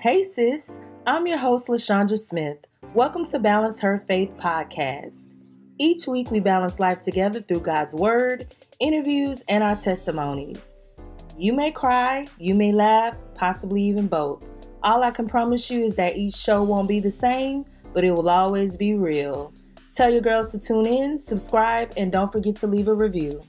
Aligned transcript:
Hey, 0.00 0.22
sis. 0.22 0.70
I'm 1.06 1.26
your 1.26 1.36
host, 1.36 1.68
LaShondra 1.68 2.18
Smith. 2.18 2.56
Welcome 2.94 3.26
to 3.26 3.38
Balance 3.38 3.80
Her 3.80 4.02
Faith 4.08 4.32
podcast. 4.38 5.30
Each 5.78 6.06
week, 6.06 6.30
we 6.30 6.40
balance 6.40 6.80
life 6.80 7.00
together 7.00 7.42
through 7.42 7.60
God's 7.60 7.92
Word, 7.92 8.46
interviews, 8.78 9.44
and 9.46 9.62
our 9.62 9.76
testimonies. 9.76 10.72
You 11.36 11.52
may 11.52 11.70
cry, 11.70 12.26
you 12.38 12.54
may 12.54 12.72
laugh, 12.72 13.14
possibly 13.34 13.82
even 13.82 14.06
both. 14.06 14.42
All 14.82 15.02
I 15.02 15.10
can 15.10 15.28
promise 15.28 15.70
you 15.70 15.82
is 15.82 15.96
that 15.96 16.16
each 16.16 16.34
show 16.34 16.62
won't 16.62 16.88
be 16.88 17.00
the 17.00 17.10
same, 17.10 17.66
but 17.92 18.02
it 18.02 18.12
will 18.12 18.30
always 18.30 18.78
be 18.78 18.94
real. 18.94 19.52
Tell 19.94 20.08
your 20.08 20.22
girls 20.22 20.50
to 20.52 20.58
tune 20.58 20.86
in, 20.86 21.18
subscribe, 21.18 21.92
and 21.98 22.10
don't 22.10 22.32
forget 22.32 22.56
to 22.56 22.66
leave 22.66 22.88
a 22.88 22.94
review. 22.94 23.42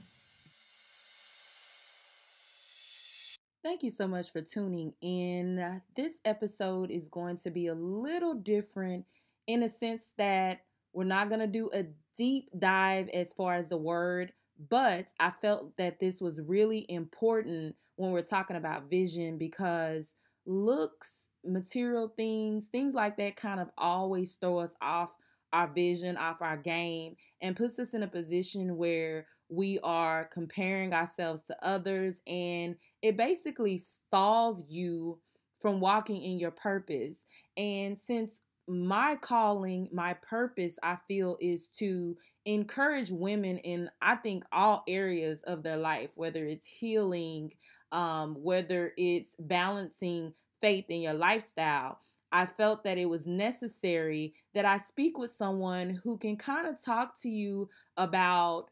Thank 3.71 3.84
you 3.84 3.91
so 3.91 4.05
much 4.05 4.34
for 4.34 4.41
tuning 4.41 4.91
in. 5.02 5.57
Uh, 5.57 5.79
this 5.95 6.16
episode 6.25 6.91
is 6.91 7.07
going 7.07 7.38
to 7.38 7.49
be 7.49 7.67
a 7.67 7.73
little 7.73 8.34
different 8.34 9.05
in 9.48 9.63
a 9.63 9.70
sense 9.70 10.07
that 10.17 10.63
we're 10.91 11.05
not 11.05 11.29
going 11.29 11.39
to 11.39 11.48
do 11.48 11.70
a 11.73 11.85
deep 12.17 12.49
dive 12.59 13.07
as 13.13 13.31
far 13.31 13.53
as 13.53 13.70
the 13.70 13.77
word, 13.77 14.34
but 14.70 15.13
I 15.21 15.29
felt 15.29 15.77
that 15.77 16.02
this 16.02 16.20
was 16.20 16.41
really 16.41 16.85
important 16.89 17.77
when 17.95 18.12
we're 18.12 18.23
talking 18.23 18.57
about 18.57 18.89
vision 18.89 19.38
because 19.38 20.15
looks, 20.45 21.29
material 21.45 22.12
things, 22.17 22.65
things 22.65 22.93
like 22.93 23.15
that 23.15 23.38
kind 23.38 23.62
of 23.62 23.70
always 23.77 24.35
throw 24.35 24.59
us 24.59 24.73
off 24.81 25.15
our 25.53 25.67
vision, 25.67 26.17
off 26.17 26.41
our 26.41 26.57
game, 26.57 27.15
and 27.41 27.55
puts 27.55 27.79
us 27.79 27.93
in 27.93 28.03
a 28.03 28.07
position 28.07 28.76
where 28.76 29.27
we 29.52 29.80
are 29.84 30.30
comparing 30.32 30.94
ourselves 30.94 31.41
to 31.44 31.66
others 31.66 32.22
and 32.26 32.76
it 33.02 33.18
basically 33.18 33.77
stalls 33.77 34.64
you 34.70 35.20
from 35.60 35.80
walking 35.80 36.21
in 36.21 36.40
your 36.40 36.52
purpose. 36.52 37.20
And 37.58 37.98
since 37.98 38.41
my 38.68 39.18
calling, 39.18 39.90
my 39.91 40.13
purpose, 40.13 40.76
I 40.82 40.98
feel 41.08 41.38
is 41.41 41.68
to 41.80 42.16
encourage 42.46 43.12
women 43.12 43.58
in, 43.60 43.90
I 44.02 44.16
think, 44.16 44.46
all 44.52 44.84
areas 44.88 45.41
of 45.43 45.63
their 45.63 45.77
life, 45.77 46.12
whether 46.15 46.46
it's 46.46 46.65
healing, 46.65 47.52
um, 47.91 48.36
whether 48.36 48.93
it's 48.98 49.36
balancing 49.38 50.34
faith 50.62 50.86
in 50.90 51.02
your 51.02 51.13
lifestyle. 51.13 51.99
I 52.32 52.46
felt 52.46 52.86
that 52.86 52.98
it 52.98 53.10
was 53.10 53.27
necessary 53.27 54.34
that 54.54 54.63
I 54.63 54.77
speak 54.77 55.18
with 55.18 55.32
someone 55.32 55.99
who 56.04 56.18
can 56.18 56.38
kind 56.38 56.65
of 56.65 56.82
talk 56.82 57.20
to 57.24 57.30
you 57.30 57.70
about 57.98 58.70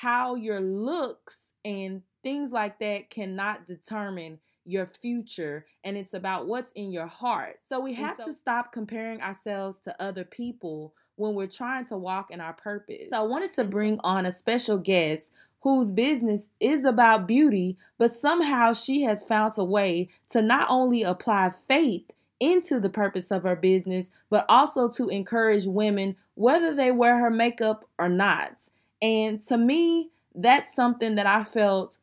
how 0.00 0.34
your 0.34 0.60
looks 0.60 1.40
and 1.64 2.02
things 2.22 2.52
like 2.52 2.78
that 2.80 3.08
cannot 3.08 3.64
determine 3.64 4.38
your 4.66 4.84
future 4.84 5.64
and 5.84 5.96
it's 5.96 6.12
about 6.12 6.46
what's 6.46 6.72
in 6.72 6.90
your 6.90 7.06
heart. 7.06 7.60
So 7.66 7.80
we 7.80 7.94
have 7.94 8.18
so- 8.18 8.24
to 8.24 8.32
stop 8.34 8.72
comparing 8.72 9.22
ourselves 9.22 9.78
to 9.80 10.02
other 10.02 10.24
people 10.24 10.92
when 11.14 11.34
we're 11.34 11.46
trying 11.46 11.86
to 11.86 11.96
walk 11.96 12.30
in 12.30 12.42
our 12.42 12.52
purpose. 12.52 13.08
So 13.08 13.18
I 13.18 13.26
wanted 13.26 13.52
to 13.54 13.64
bring 13.64 13.98
on 14.04 14.26
a 14.26 14.32
special 14.32 14.76
guest 14.76 15.32
whose 15.62 15.90
business 15.90 16.50
is 16.60 16.84
about 16.84 17.26
beauty, 17.26 17.78
but 17.96 18.12
somehow 18.12 18.74
she 18.74 19.02
has 19.02 19.24
found 19.24 19.54
a 19.56 19.64
way 19.64 20.10
to 20.28 20.42
not 20.42 20.66
only 20.68 21.04
apply 21.04 21.52
faith 21.66 22.10
into 22.38 22.80
the 22.80 22.90
purpose 22.90 23.30
of 23.30 23.44
her 23.44 23.56
business, 23.56 24.10
but 24.28 24.44
also 24.46 24.90
to 24.90 25.08
encourage 25.08 25.64
women, 25.64 26.16
whether 26.34 26.74
they 26.74 26.92
wear 26.92 27.18
her 27.18 27.30
makeup 27.30 27.86
or 27.98 28.10
not. 28.10 28.68
And 29.02 29.42
to 29.48 29.58
me, 29.58 30.10
that's 30.34 30.74
something 30.74 31.16
that 31.16 31.26
I 31.26 31.44
felt 31.44 31.98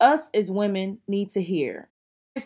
us 0.00 0.22
as 0.34 0.50
women 0.50 0.98
need 1.08 1.30
to 1.30 1.42
hear. 1.42 1.88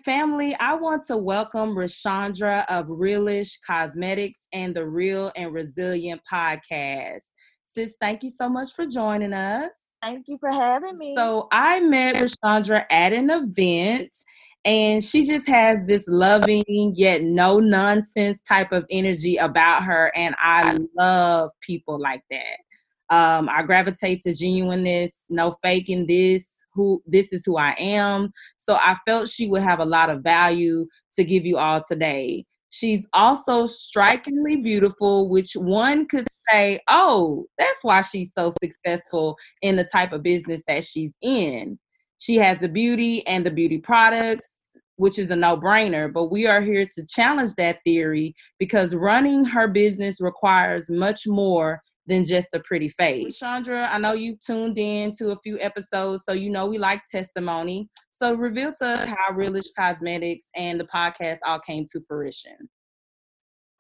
Family, 0.04 0.54
I 0.60 0.74
want 0.74 1.04
to 1.04 1.16
welcome 1.16 1.74
Rashandra 1.74 2.66
of 2.68 2.88
Realish 2.88 3.58
Cosmetics 3.66 4.40
and 4.52 4.74
the 4.74 4.86
Real 4.86 5.32
and 5.34 5.52
Resilient 5.52 6.20
podcast. 6.30 7.24
Sis, 7.64 7.96
thank 8.00 8.22
you 8.22 8.30
so 8.30 8.48
much 8.48 8.72
for 8.74 8.86
joining 8.86 9.32
us. 9.32 9.92
Thank 10.02 10.28
you 10.28 10.36
for 10.38 10.50
having 10.50 10.98
me. 10.98 11.14
So 11.14 11.48
I 11.50 11.80
met 11.80 12.16
Rashandra 12.16 12.84
at 12.90 13.12
an 13.12 13.30
event 13.30 14.14
and 14.64 15.02
she 15.02 15.24
just 15.24 15.46
has 15.46 15.78
this 15.86 16.06
loving 16.06 16.92
yet 16.94 17.22
no 17.22 17.58
nonsense 17.58 18.42
type 18.42 18.72
of 18.72 18.84
energy 18.90 19.36
about 19.36 19.84
her 19.84 20.12
and 20.14 20.34
I 20.38 20.76
love 20.96 21.50
people 21.62 21.98
like 21.98 22.22
that. 22.30 22.58
Um, 23.10 23.48
I 23.48 23.62
gravitate 23.62 24.20
to 24.22 24.34
genuineness, 24.34 25.26
no 25.30 25.56
faking 25.62 26.06
this, 26.06 26.64
who 26.74 27.02
this 27.06 27.32
is 27.32 27.44
who 27.44 27.56
I 27.56 27.74
am. 27.78 28.32
So 28.58 28.74
I 28.74 28.96
felt 29.06 29.28
she 29.28 29.48
would 29.48 29.62
have 29.62 29.80
a 29.80 29.84
lot 29.84 30.10
of 30.10 30.22
value 30.22 30.86
to 31.14 31.24
give 31.24 31.44
you 31.44 31.58
all 31.58 31.82
today. 31.82 32.44
She's 32.70 33.02
also 33.14 33.66
strikingly 33.66 34.56
beautiful, 34.56 35.28
which 35.28 35.54
one 35.54 36.06
could 36.06 36.26
say, 36.50 36.80
oh, 36.88 37.46
that's 37.58 37.82
why 37.82 38.02
she's 38.02 38.32
so 38.32 38.52
successful 38.62 39.36
in 39.62 39.76
the 39.76 39.84
type 39.84 40.12
of 40.12 40.22
business 40.22 40.62
that 40.68 40.84
she's 40.84 41.12
in. 41.22 41.78
She 42.18 42.36
has 42.36 42.58
the 42.58 42.68
beauty 42.68 43.26
and 43.26 43.44
the 43.46 43.50
beauty 43.50 43.78
products, 43.78 44.48
which 44.96 45.18
is 45.18 45.30
a 45.30 45.36
no 45.36 45.56
brainer, 45.56 46.12
but 46.12 46.30
we 46.30 46.46
are 46.46 46.60
here 46.60 46.86
to 46.94 47.06
challenge 47.06 47.54
that 47.54 47.78
theory 47.84 48.34
because 48.58 48.94
running 48.94 49.44
her 49.44 49.66
business 49.68 50.20
requires 50.20 50.90
much 50.90 51.26
more 51.26 51.80
than 52.08 52.24
just 52.24 52.48
a 52.54 52.60
pretty 52.60 52.88
face. 52.88 53.38
Chandra, 53.38 53.88
I 53.92 53.98
know 53.98 54.14
you've 54.14 54.40
tuned 54.40 54.78
in 54.78 55.12
to 55.18 55.28
a 55.28 55.36
few 55.36 55.60
episodes, 55.60 56.24
so 56.26 56.32
you 56.32 56.50
know 56.50 56.66
we 56.66 56.78
like 56.78 57.02
testimony. 57.10 57.88
So 58.12 58.34
reveal 58.34 58.72
to 58.80 58.86
us 58.86 59.08
how 59.08 59.34
Realish 59.34 59.68
Cosmetics 59.78 60.48
and 60.56 60.80
the 60.80 60.84
podcast 60.84 61.38
all 61.46 61.60
came 61.60 61.84
to 61.92 62.00
fruition. 62.08 62.68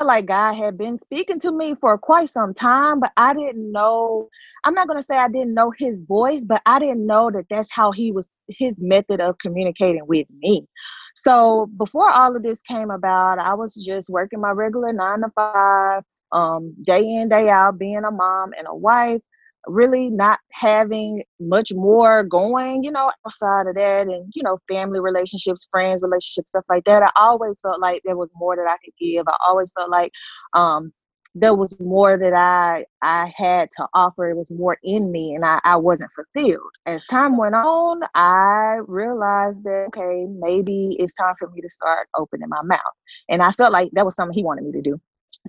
Like 0.00 0.26
God 0.26 0.54
had 0.54 0.78
been 0.78 0.96
speaking 0.96 1.40
to 1.40 1.50
me 1.50 1.74
for 1.74 1.98
quite 1.98 2.28
some 2.28 2.54
time, 2.54 3.00
but 3.00 3.10
I 3.16 3.34
didn't 3.34 3.72
know. 3.72 4.28
I'm 4.62 4.74
not 4.74 4.86
going 4.86 5.00
to 5.00 5.04
say 5.04 5.16
I 5.16 5.28
didn't 5.28 5.54
know 5.54 5.72
his 5.76 6.02
voice, 6.02 6.44
but 6.44 6.62
I 6.66 6.78
didn't 6.78 7.04
know 7.04 7.32
that 7.32 7.46
that's 7.50 7.72
how 7.72 7.90
he 7.90 8.12
was, 8.12 8.28
his 8.48 8.74
method 8.78 9.20
of 9.20 9.38
communicating 9.38 10.06
with 10.06 10.28
me. 10.40 10.68
So 11.16 11.68
before 11.76 12.08
all 12.08 12.36
of 12.36 12.44
this 12.44 12.60
came 12.60 12.92
about, 12.92 13.40
I 13.40 13.54
was 13.54 13.74
just 13.74 14.08
working 14.08 14.40
my 14.40 14.50
regular 14.50 14.92
nine 14.92 15.22
to 15.22 15.28
five, 15.34 16.04
um, 16.32 16.74
day 16.82 17.00
in, 17.02 17.28
day 17.28 17.48
out, 17.48 17.78
being 17.78 18.04
a 18.04 18.10
mom 18.10 18.52
and 18.56 18.66
a 18.68 18.74
wife, 18.74 19.20
really 19.66 20.10
not 20.10 20.38
having 20.52 21.22
much 21.40 21.72
more 21.74 22.22
going, 22.24 22.82
you 22.84 22.90
know, 22.90 23.10
outside 23.26 23.66
of 23.66 23.74
that 23.74 24.06
and, 24.06 24.32
you 24.34 24.42
know, 24.42 24.56
family 24.68 25.00
relationships, 25.00 25.68
friends, 25.70 26.02
relationships, 26.02 26.48
stuff 26.50 26.64
like 26.68 26.84
that. 26.84 27.02
I 27.02 27.10
always 27.16 27.60
felt 27.60 27.80
like 27.80 28.00
there 28.04 28.16
was 28.16 28.30
more 28.34 28.56
that 28.56 28.66
I 28.68 28.76
could 28.84 28.94
give. 28.98 29.26
I 29.28 29.36
always 29.46 29.72
felt 29.72 29.90
like 29.90 30.12
um, 30.54 30.92
there 31.34 31.54
was 31.54 31.78
more 31.80 32.16
that 32.18 32.34
I 32.34 32.84
I 33.02 33.32
had 33.36 33.68
to 33.76 33.86
offer. 33.94 34.30
It 34.30 34.36
was 34.36 34.50
more 34.50 34.78
in 34.82 35.10
me 35.12 35.34
and 35.34 35.44
I, 35.44 35.60
I 35.64 35.76
wasn't 35.76 36.10
fulfilled. 36.12 36.70
As 36.86 37.04
time 37.06 37.36
went 37.36 37.54
on, 37.54 38.00
I 38.14 38.78
realized 38.86 39.62
that 39.64 39.86
okay, 39.88 40.26
maybe 40.40 40.96
it's 40.98 41.14
time 41.14 41.34
for 41.38 41.50
me 41.50 41.60
to 41.60 41.68
start 41.68 42.08
opening 42.16 42.48
my 42.48 42.62
mouth. 42.62 42.80
And 43.28 43.42
I 43.42 43.50
felt 43.52 43.72
like 43.72 43.90
that 43.92 44.04
was 44.06 44.14
something 44.16 44.36
he 44.36 44.44
wanted 44.44 44.64
me 44.64 44.72
to 44.72 44.82
do. 44.82 45.00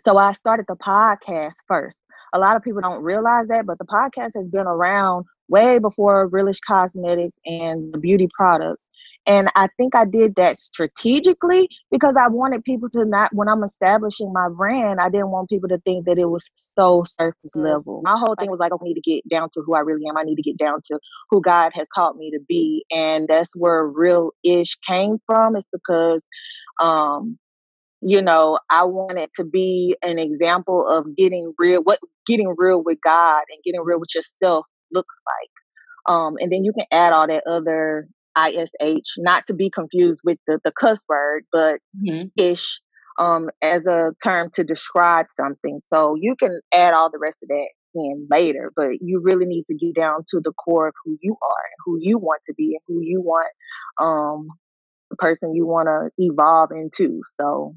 So 0.05 0.17
I 0.17 0.33
started 0.33 0.65
the 0.67 0.75
podcast 0.75 1.55
first. 1.67 1.99
A 2.33 2.39
lot 2.39 2.55
of 2.55 2.63
people 2.63 2.81
don't 2.81 3.01
realize 3.01 3.47
that, 3.47 3.65
but 3.65 3.79
the 3.79 3.85
podcast 3.85 4.35
has 4.35 4.47
been 4.51 4.67
around 4.67 5.25
way 5.47 5.79
before 5.79 6.29
Realish 6.29 6.59
Cosmetics 6.65 7.35
and 7.45 7.91
the 7.91 7.99
beauty 7.99 8.27
products. 8.37 8.87
And 9.25 9.49
I 9.55 9.67
think 9.77 9.95
I 9.95 10.05
did 10.05 10.35
that 10.35 10.57
strategically 10.57 11.67
because 11.91 12.15
I 12.15 12.27
wanted 12.27 12.63
people 12.63 12.87
to 12.91 13.03
not, 13.03 13.33
when 13.33 13.47
I'm 13.47 13.63
establishing 13.63 14.31
my 14.31 14.47
brand, 14.49 14.99
I 14.99 15.09
didn't 15.09 15.31
want 15.31 15.49
people 15.49 15.69
to 15.69 15.79
think 15.79 16.05
that 16.05 16.19
it 16.19 16.29
was 16.29 16.49
so 16.53 17.03
surface 17.19 17.55
level. 17.55 18.01
My 18.03 18.17
whole 18.17 18.35
thing 18.39 18.49
was 18.49 18.59
like, 18.59 18.71
I 18.71 18.77
need 18.81 18.93
to 18.93 19.01
get 19.01 19.27
down 19.27 19.49
to 19.53 19.63
who 19.65 19.73
I 19.73 19.79
really 19.79 20.07
am. 20.07 20.17
I 20.17 20.23
need 20.23 20.35
to 20.35 20.43
get 20.43 20.57
down 20.57 20.81
to 20.85 20.99
who 21.31 21.41
God 21.41 21.71
has 21.73 21.87
called 21.93 22.15
me 22.17 22.29
to 22.31 22.39
be. 22.47 22.85
And 22.91 23.27
that's 23.27 23.55
where 23.55 23.85
real 23.87 24.31
ish 24.43 24.77
came 24.87 25.17
from, 25.25 25.55
is 25.55 25.67
because 25.71 26.25
um, 26.79 27.39
you 28.01 28.21
know, 28.21 28.59
I 28.69 28.83
wanted 28.83 29.29
to 29.35 29.43
be 29.43 29.95
an 30.03 30.19
example 30.19 30.85
of 30.89 31.15
getting 31.15 31.53
real, 31.57 31.81
what 31.83 31.99
getting 32.25 32.53
real 32.57 32.81
with 32.83 32.99
God 33.03 33.43
and 33.51 33.63
getting 33.63 33.81
real 33.81 33.99
with 33.99 34.15
yourself 34.15 34.65
looks 34.93 35.19
like. 35.25 36.15
Um, 36.15 36.35
and 36.39 36.51
then 36.51 36.63
you 36.63 36.71
can 36.71 36.85
add 36.91 37.13
all 37.13 37.27
that 37.27 37.43
other 37.47 38.07
ish, 38.37 39.15
not 39.17 39.47
to 39.47 39.53
be 39.53 39.69
confused 39.69 40.21
with 40.23 40.37
the, 40.47 40.59
the 40.63 40.71
cuss 40.71 41.03
word, 41.09 41.43
but 41.51 41.79
mm-hmm. 41.97 42.27
ish 42.37 42.79
um, 43.19 43.49
as 43.61 43.85
a 43.85 44.11
term 44.23 44.49
to 44.53 44.63
describe 44.63 45.25
something. 45.29 45.79
So 45.85 46.15
you 46.17 46.35
can 46.35 46.61
add 46.73 46.93
all 46.93 47.11
the 47.11 47.19
rest 47.19 47.39
of 47.43 47.49
that 47.49 47.67
in 47.95 48.27
later, 48.31 48.71
but 48.75 49.01
you 49.01 49.19
really 49.21 49.45
need 49.45 49.65
to 49.65 49.75
get 49.75 49.95
down 49.95 50.23
to 50.29 50.39
the 50.43 50.53
core 50.53 50.87
of 50.87 50.93
who 51.03 51.17
you 51.21 51.35
are 51.41 51.63
and 51.65 51.77
who 51.85 51.97
you 51.99 52.17
want 52.17 52.41
to 52.45 52.53
be 52.53 52.77
and 52.77 52.81
who 52.87 53.01
you 53.01 53.21
want 53.21 53.51
um, 53.99 54.47
the 55.09 55.17
person 55.17 55.53
you 55.53 55.65
want 55.65 55.87
to 55.87 56.09
evolve 56.17 56.69
into. 56.71 57.21
So 57.35 57.75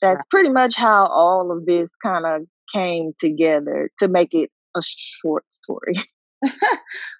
that's 0.00 0.24
pretty 0.30 0.50
much 0.50 0.76
how 0.76 1.06
all 1.06 1.50
of 1.50 1.66
this 1.66 1.90
kind 2.02 2.26
of 2.26 2.42
came 2.72 3.12
together 3.18 3.90
to 3.98 4.08
make 4.08 4.32
it 4.32 4.50
a 4.76 4.82
short 4.84 5.44
story. 5.50 5.94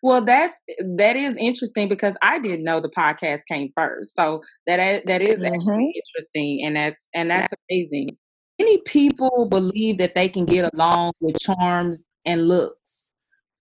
well, 0.03 0.21
that's 0.21 0.55
that 0.97 1.17
is 1.17 1.37
interesting 1.37 1.89
because 1.89 2.15
I 2.23 2.39
didn't 2.39 2.65
know 2.65 2.81
the 2.81 2.91
podcast 2.91 3.41
came 3.51 3.71
first. 3.77 4.15
So 4.15 4.43
that 4.67 5.07
that 5.07 5.23
is 5.23 5.43
mm-hmm. 5.43 5.81
interesting, 5.81 6.65
and 6.65 6.77
that's 6.77 7.09
and 7.15 7.31
that's 7.31 7.53
amazing. 7.71 8.17
Many 8.59 8.79
people 8.83 9.47
believe 9.51 9.99
that 9.99 10.15
they 10.15 10.29
can 10.29 10.45
get 10.45 10.73
along 10.73 11.13
with 11.21 11.39
charms 11.39 12.05
and 12.25 12.49
looks, 12.49 13.13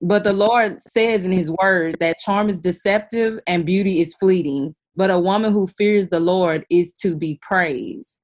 but 0.00 0.24
the 0.24 0.32
Lord 0.32 0.80
says 0.82 1.24
in 1.24 1.32
His 1.32 1.50
Word 1.50 1.96
that 2.00 2.18
charm 2.18 2.48
is 2.48 2.60
deceptive 2.60 3.38
and 3.46 3.66
beauty 3.66 4.00
is 4.00 4.14
fleeting. 4.14 4.74
But 4.98 5.10
a 5.10 5.18
woman 5.18 5.52
who 5.52 5.66
fears 5.66 6.08
the 6.08 6.20
Lord 6.20 6.64
is 6.70 6.94
to 7.02 7.16
be 7.16 7.38
praised. 7.42 8.18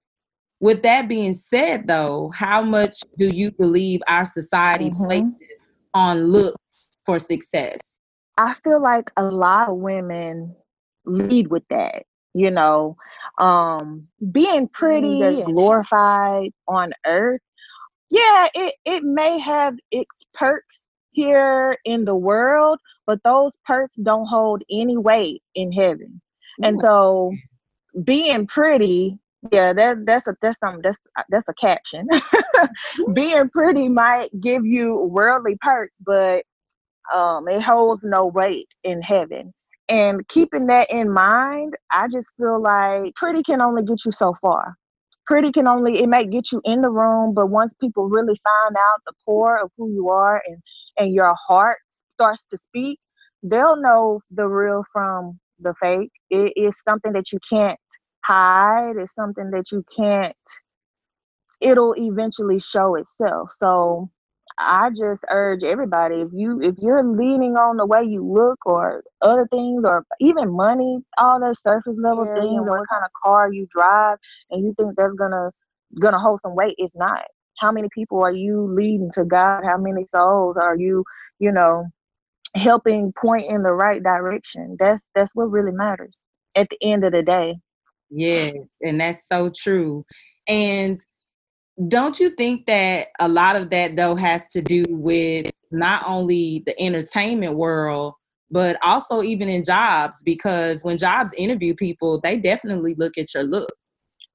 With 0.62 0.82
that 0.84 1.08
being 1.08 1.32
said, 1.32 1.88
though, 1.88 2.30
how 2.32 2.62
much 2.62 3.00
do 3.18 3.28
you 3.34 3.50
believe 3.50 4.00
our 4.06 4.24
society 4.24 4.90
mm-hmm. 4.90 5.04
places 5.04 5.68
on 5.92 6.30
looks 6.30 6.56
for 7.04 7.18
success? 7.18 7.98
I 8.38 8.54
feel 8.54 8.80
like 8.80 9.10
a 9.16 9.24
lot 9.24 9.70
of 9.70 9.78
women 9.78 10.54
lead 11.04 11.48
with 11.48 11.66
that, 11.70 12.04
you 12.32 12.48
know, 12.48 12.96
um, 13.38 14.06
being 14.30 14.68
pretty 14.68 15.22
and 15.22 15.44
glorified 15.44 16.52
on 16.68 16.92
earth. 17.06 17.40
Yeah, 18.12 18.46
it, 18.54 18.76
it 18.84 19.02
may 19.02 19.40
have 19.40 19.74
its 19.90 20.10
perks 20.32 20.84
here 21.10 21.76
in 21.84 22.04
the 22.04 22.14
world, 22.14 22.78
but 23.04 23.18
those 23.24 23.52
perks 23.66 23.96
don't 23.96 24.26
hold 24.26 24.62
any 24.70 24.96
weight 24.96 25.42
in 25.56 25.72
heaven. 25.72 26.20
And 26.62 26.80
so 26.80 27.32
being 28.04 28.46
pretty, 28.46 29.18
yeah, 29.50 29.72
that 29.72 30.06
that's 30.06 30.28
a 30.28 30.36
that's 30.40 30.58
something 30.60 30.82
that's 30.82 30.98
that's 31.28 31.48
a 31.48 31.54
caption. 31.54 32.06
being 33.14 33.48
pretty 33.50 33.88
might 33.88 34.28
give 34.40 34.64
you 34.64 34.96
worldly 34.96 35.56
perks, 35.60 35.94
but 36.00 36.44
um, 37.14 37.48
it 37.48 37.62
holds 37.62 38.02
no 38.04 38.26
weight 38.26 38.68
in 38.84 39.02
heaven. 39.02 39.52
And 39.88 40.26
keeping 40.28 40.66
that 40.68 40.90
in 40.90 41.12
mind, 41.12 41.74
I 41.90 42.08
just 42.08 42.28
feel 42.38 42.62
like 42.62 43.14
pretty 43.16 43.42
can 43.42 43.60
only 43.60 43.82
get 43.84 44.04
you 44.04 44.12
so 44.12 44.34
far. 44.40 44.76
Pretty 45.26 45.52
can 45.52 45.66
only 45.66 45.98
it 46.00 46.08
might 46.08 46.30
get 46.30 46.52
you 46.52 46.60
in 46.64 46.82
the 46.82 46.90
room, 46.90 47.34
but 47.34 47.48
once 47.48 47.72
people 47.80 48.08
really 48.08 48.34
find 48.42 48.76
out 48.76 49.00
the 49.06 49.12
core 49.24 49.58
of 49.58 49.70
who 49.76 49.92
you 49.92 50.08
are 50.08 50.42
and 50.46 50.58
and 50.98 51.14
your 51.14 51.34
heart 51.48 51.78
starts 52.14 52.44
to 52.46 52.56
speak, 52.58 52.98
they'll 53.42 53.76
know 53.76 54.20
the 54.30 54.46
real 54.46 54.84
from 54.92 55.38
the 55.60 55.74
fake. 55.80 56.10
It 56.30 56.52
is 56.56 56.80
something 56.86 57.12
that 57.12 57.32
you 57.32 57.38
can't 57.48 57.78
hide. 58.24 58.96
It's 58.98 59.14
something 59.14 59.50
that 59.52 59.72
you 59.72 59.84
can't. 59.94 60.36
It'll 61.60 61.94
eventually 61.96 62.60
show 62.60 62.96
itself. 62.96 63.52
So 63.58 64.10
I 64.58 64.90
just 64.90 65.24
urge 65.30 65.64
everybody 65.64 66.16
if 66.22 66.28
you 66.32 66.60
if 66.62 66.76
you're 66.78 67.04
leaning 67.04 67.56
on 67.56 67.76
the 67.78 67.86
way 67.86 68.04
you 68.04 68.24
look 68.24 68.58
or 68.66 69.02
other 69.22 69.48
things 69.50 69.84
or 69.84 70.04
even 70.20 70.50
money, 70.54 70.98
all 71.18 71.40
the 71.40 71.54
surface 71.54 71.96
level 71.98 72.26
yeah, 72.26 72.34
things 72.34 72.66
or 72.68 72.78
what 72.78 72.88
kind 72.90 73.04
of 73.04 73.10
car 73.24 73.52
you 73.52 73.66
drive 73.70 74.18
and 74.50 74.64
you 74.64 74.74
think 74.78 74.96
that's 74.96 75.14
gonna 75.14 75.50
gonna 76.00 76.18
hold 76.20 76.40
some 76.42 76.54
weight, 76.56 76.74
it's 76.78 76.96
not. 76.96 77.24
How 77.58 77.72
many 77.72 77.88
people 77.94 78.22
are 78.22 78.32
you 78.32 78.66
leading 78.72 79.10
to 79.14 79.24
God? 79.24 79.62
How 79.64 79.78
many 79.78 80.06
souls 80.06 80.56
are 80.60 80.76
you, 80.76 81.04
you 81.38 81.52
know, 81.52 81.86
helping 82.54 83.12
point 83.14 83.44
in 83.50 83.62
the 83.62 83.72
right 83.72 84.02
direction? 84.02 84.76
That's 84.78 85.04
that's 85.14 85.34
what 85.34 85.50
really 85.50 85.72
matters 85.72 86.18
at 86.56 86.68
the 86.70 86.78
end 86.82 87.04
of 87.04 87.12
the 87.12 87.22
day. 87.22 87.56
Yes, 88.14 88.54
and 88.82 89.00
that's 89.00 89.26
so 89.26 89.50
true. 89.56 90.04
And 90.46 91.00
don't 91.88 92.20
you 92.20 92.30
think 92.30 92.66
that 92.66 93.08
a 93.18 93.28
lot 93.28 93.56
of 93.56 93.70
that 93.70 93.96
though 93.96 94.14
has 94.14 94.46
to 94.48 94.60
do 94.60 94.84
with 94.88 95.50
not 95.70 96.04
only 96.06 96.62
the 96.66 96.80
entertainment 96.80 97.56
world 97.56 98.14
but 98.50 98.76
also 98.84 99.22
even 99.22 99.48
in 99.48 99.64
jobs? 99.64 100.18
Because 100.22 100.84
when 100.84 100.98
jobs 100.98 101.32
interview 101.38 101.74
people 101.74 102.20
they 102.20 102.36
definitely 102.36 102.94
look 102.98 103.16
at 103.16 103.32
your 103.32 103.44
looks 103.44 103.72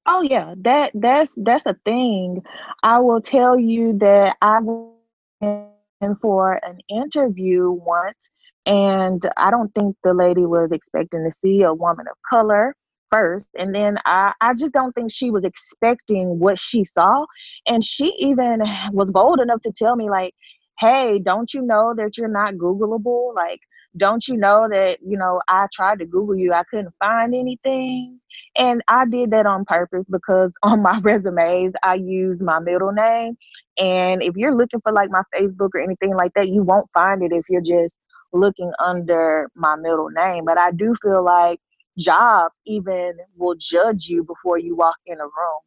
oh 0.06 0.22
yeah 0.22 0.54
that 0.56 0.90
that's 0.94 1.34
that's 1.38 1.66
a 1.66 1.76
thing. 1.84 2.42
I 2.82 2.98
will 2.98 3.20
tell 3.20 3.58
you 3.58 3.96
that 3.98 4.36
i 4.42 4.58
went 4.60 6.20
for 6.20 6.58
an 6.64 6.78
interview 6.88 7.70
once 7.70 8.28
and 8.66 9.22
i 9.36 9.50
don't 9.50 9.72
think 9.74 9.96
the 10.02 10.14
lady 10.14 10.46
was 10.46 10.72
expecting 10.72 11.24
to 11.24 11.30
see 11.30 11.62
a 11.62 11.72
woman 11.72 12.06
of 12.10 12.16
color 12.28 12.74
first 13.10 13.48
and 13.58 13.74
then 13.74 13.98
I, 14.06 14.32
I 14.40 14.54
just 14.54 14.72
don't 14.72 14.92
think 14.94 15.12
she 15.12 15.30
was 15.30 15.44
expecting 15.44 16.38
what 16.38 16.58
she 16.58 16.84
saw 16.84 17.26
and 17.68 17.82
she 17.82 18.14
even 18.18 18.62
was 18.92 19.10
bold 19.10 19.40
enough 19.40 19.60
to 19.62 19.72
tell 19.72 19.96
me 19.96 20.10
like 20.10 20.34
hey 20.80 21.18
don't 21.18 21.52
you 21.54 21.62
know 21.62 21.94
that 21.96 22.16
you're 22.16 22.28
not 22.28 22.54
googleable? 22.54 23.34
Like 23.34 23.60
don't 23.96 24.26
you 24.28 24.36
know 24.36 24.68
that 24.70 24.98
you 25.02 25.16
know 25.18 25.40
i 25.48 25.66
tried 25.72 25.98
to 25.98 26.06
google 26.06 26.36
you 26.36 26.52
i 26.52 26.62
couldn't 26.70 26.94
find 27.00 27.34
anything? 27.34 28.20
And 28.56 28.82
i 28.88 29.06
did 29.06 29.30
that 29.32 29.46
on 29.46 29.64
purpose 29.64 30.04
because 30.10 30.52
on 30.62 30.82
my 30.82 31.00
resumes 31.00 31.72
i 31.82 31.94
use 31.94 32.42
my 32.42 32.58
middle 32.60 32.92
name 32.92 33.36
and 33.78 34.22
if 34.22 34.36
you're 34.36 34.54
looking 34.54 34.80
for 34.82 34.92
like 34.92 35.10
my 35.10 35.22
facebook 35.34 35.70
or 35.74 35.80
anything 35.80 36.14
like 36.14 36.32
that 36.34 36.48
you 36.48 36.62
won't 36.62 36.88
find 36.92 37.22
it 37.22 37.32
if 37.32 37.44
you're 37.48 37.60
just 37.62 37.94
looking 38.32 38.70
under 38.78 39.48
my 39.54 39.76
middle 39.76 40.10
name 40.10 40.44
but 40.44 40.58
i 40.58 40.70
do 40.72 40.94
feel 41.02 41.24
like 41.24 41.60
jobs 41.98 42.54
even 42.66 43.14
will 43.36 43.56
judge 43.58 44.06
you 44.06 44.24
before 44.24 44.58
you 44.58 44.76
walk 44.76 44.96
in 45.06 45.18
a 45.18 45.24
room. 45.24 45.60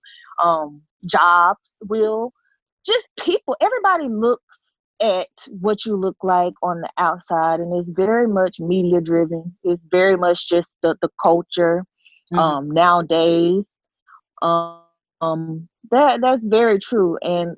Um, 0.43 0.81
jobs 1.05 1.73
will 1.87 2.33
just 2.85 3.07
people, 3.19 3.55
everybody 3.61 4.07
looks 4.07 4.57
at 5.01 5.29
what 5.49 5.85
you 5.85 5.95
look 5.95 6.17
like 6.23 6.53
on 6.61 6.81
the 6.81 6.89
outside 6.97 7.59
and 7.59 7.73
it's 7.75 7.91
very 7.91 8.27
much 8.27 8.59
media 8.59 9.01
driven. 9.01 9.55
It's 9.63 9.85
very 9.89 10.15
much 10.15 10.47
just 10.47 10.69
the, 10.81 10.95
the 11.01 11.09
culture 11.21 11.83
mm-hmm. 12.31 12.39
um, 12.39 12.71
nowadays. 12.71 13.67
Um, 14.41 14.81
um, 15.21 15.67
that 15.91 16.21
that's 16.21 16.45
very 16.45 16.79
true 16.79 17.17
and 17.21 17.55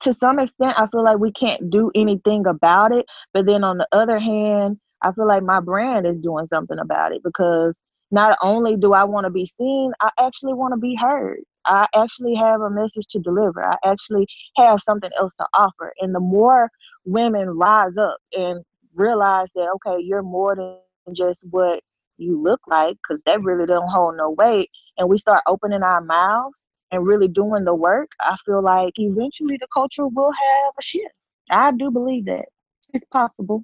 to 0.00 0.12
some 0.12 0.38
extent 0.38 0.74
i 0.76 0.86
feel 0.86 1.02
like 1.02 1.18
we 1.18 1.32
can't 1.32 1.70
do 1.70 1.90
anything 1.94 2.46
about 2.46 2.92
it 2.92 3.04
but 3.32 3.46
then 3.46 3.64
on 3.64 3.78
the 3.78 3.88
other 3.92 4.18
hand 4.18 4.78
i 5.02 5.12
feel 5.12 5.26
like 5.26 5.42
my 5.42 5.60
brand 5.60 6.06
is 6.06 6.18
doing 6.18 6.46
something 6.46 6.78
about 6.78 7.12
it 7.12 7.22
because 7.22 7.76
not 8.10 8.38
only 8.42 8.76
do 8.76 8.92
I 8.92 9.04
want 9.04 9.24
to 9.24 9.30
be 9.30 9.46
seen, 9.46 9.92
I 10.00 10.10
actually 10.18 10.54
want 10.54 10.72
to 10.72 10.78
be 10.78 10.94
heard. 10.94 11.40
I 11.66 11.86
actually 11.94 12.34
have 12.34 12.60
a 12.60 12.70
message 12.70 13.06
to 13.08 13.18
deliver. 13.18 13.62
I 13.62 13.76
actually 13.84 14.26
have 14.56 14.80
something 14.80 15.10
else 15.18 15.32
to 15.38 15.46
offer. 15.54 15.92
And 16.00 16.14
the 16.14 16.20
more 16.20 16.70
women 17.04 17.50
rise 17.50 17.96
up 17.96 18.16
and 18.32 18.64
realize 18.94 19.50
that, 19.54 19.68
okay, 19.76 20.02
you're 20.02 20.22
more 20.22 20.56
than 20.56 21.14
just 21.14 21.44
what 21.50 21.80
you 22.16 22.40
look 22.40 22.60
like, 22.66 22.96
because 22.96 23.22
that 23.26 23.42
really 23.42 23.66
don't 23.66 23.88
hold 23.88 24.16
no 24.16 24.30
weight, 24.30 24.70
and 24.96 25.08
we 25.08 25.16
start 25.18 25.40
opening 25.46 25.82
our 25.82 26.00
mouths 26.00 26.64
and 26.90 27.06
really 27.06 27.28
doing 27.28 27.64
the 27.64 27.74
work, 27.74 28.08
I 28.20 28.36
feel 28.44 28.62
like 28.62 28.94
eventually 28.96 29.56
the 29.58 29.68
culture 29.72 30.06
will 30.06 30.32
have 30.32 30.72
a 30.78 30.82
shift. 30.82 31.12
I 31.50 31.70
do 31.72 31.90
believe 31.90 32.24
that. 32.26 32.46
It's 32.94 33.04
possible. 33.04 33.62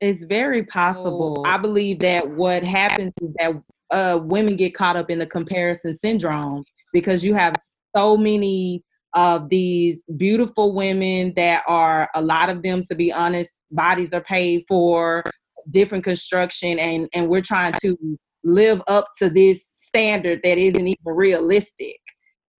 It's 0.00 0.24
very 0.24 0.62
possible. 0.62 1.42
I 1.44 1.58
believe 1.58 1.98
that 2.00 2.30
what 2.30 2.62
happens 2.62 3.12
is 3.20 3.34
that 3.34 3.60
uh, 3.90 4.18
women 4.22 4.56
get 4.56 4.74
caught 4.74 4.96
up 4.96 5.10
in 5.10 5.18
the 5.18 5.26
comparison 5.26 5.92
syndrome 5.92 6.64
because 6.92 7.24
you 7.24 7.34
have 7.34 7.54
so 7.96 8.16
many 8.16 8.84
of 9.14 9.48
these 9.48 10.02
beautiful 10.16 10.74
women 10.74 11.32
that 11.34 11.62
are 11.66 12.08
a 12.14 12.22
lot 12.22 12.48
of 12.48 12.62
them 12.62 12.82
to 12.84 12.94
be 12.94 13.12
honest 13.12 13.50
bodies 13.72 14.10
are 14.12 14.20
paid 14.20 14.62
for 14.68 15.24
different 15.70 16.04
construction 16.04 16.78
and 16.78 17.08
and 17.12 17.28
we're 17.28 17.40
trying 17.40 17.72
to 17.80 17.96
live 18.44 18.80
up 18.86 19.06
to 19.18 19.28
this 19.28 19.68
standard 19.74 20.40
that 20.44 20.58
isn't 20.58 20.86
even 20.86 20.96
realistic 21.04 21.98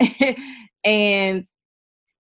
and 0.84 1.44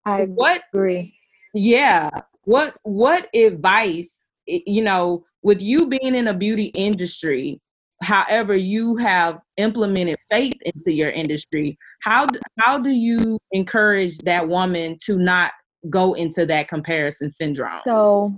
I 0.05 0.23
what 0.25 0.61
agree. 0.73 1.15
yeah 1.55 2.09
what 2.43 2.75
what 2.83 3.27
advice 3.35 4.21
you 4.45 4.83
know 4.83 5.25
with 5.41 5.61
you 5.61 5.87
being 5.87 6.15
in 6.15 6.27
a 6.27 6.33
beauty 6.33 6.65
industry 6.65 7.59
however 8.01 8.55
you 8.55 8.95
have 8.97 9.39
implemented 9.57 10.17
faith 10.29 10.57
into 10.65 10.93
your 10.93 11.09
industry 11.09 11.77
how 12.01 12.27
how 12.59 12.77
do 12.77 12.91
you 12.91 13.37
encourage 13.51 14.17
that 14.19 14.47
woman 14.47 14.97
to 15.05 15.17
not 15.17 15.51
go 15.89 16.13
into 16.13 16.45
that 16.45 16.67
comparison 16.67 17.29
syndrome? 17.29 17.81
So 17.85 18.33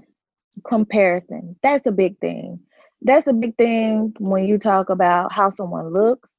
comparison 0.67 1.55
that's 1.63 1.85
a 1.85 1.91
big 1.91 2.19
thing. 2.19 2.59
That's 3.03 3.27
a 3.27 3.33
big 3.33 3.55
thing 3.57 4.13
when 4.19 4.45
you 4.45 4.57
talk 4.57 4.89
about 4.89 5.31
how 5.31 5.49
someone 5.49 5.91
looks. 5.91 6.29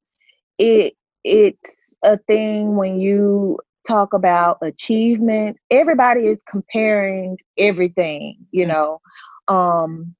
It 0.57 0.93
it's 1.23 1.93
a 2.03 2.17
thing 2.17 2.75
when 2.75 2.99
you 2.99 3.57
talk 3.87 4.13
about 4.13 4.57
achievement 4.61 5.57
everybody 5.69 6.21
is 6.21 6.41
comparing 6.49 7.37
everything 7.57 8.37
you 8.51 8.65
know 8.65 9.01
um 9.49 10.15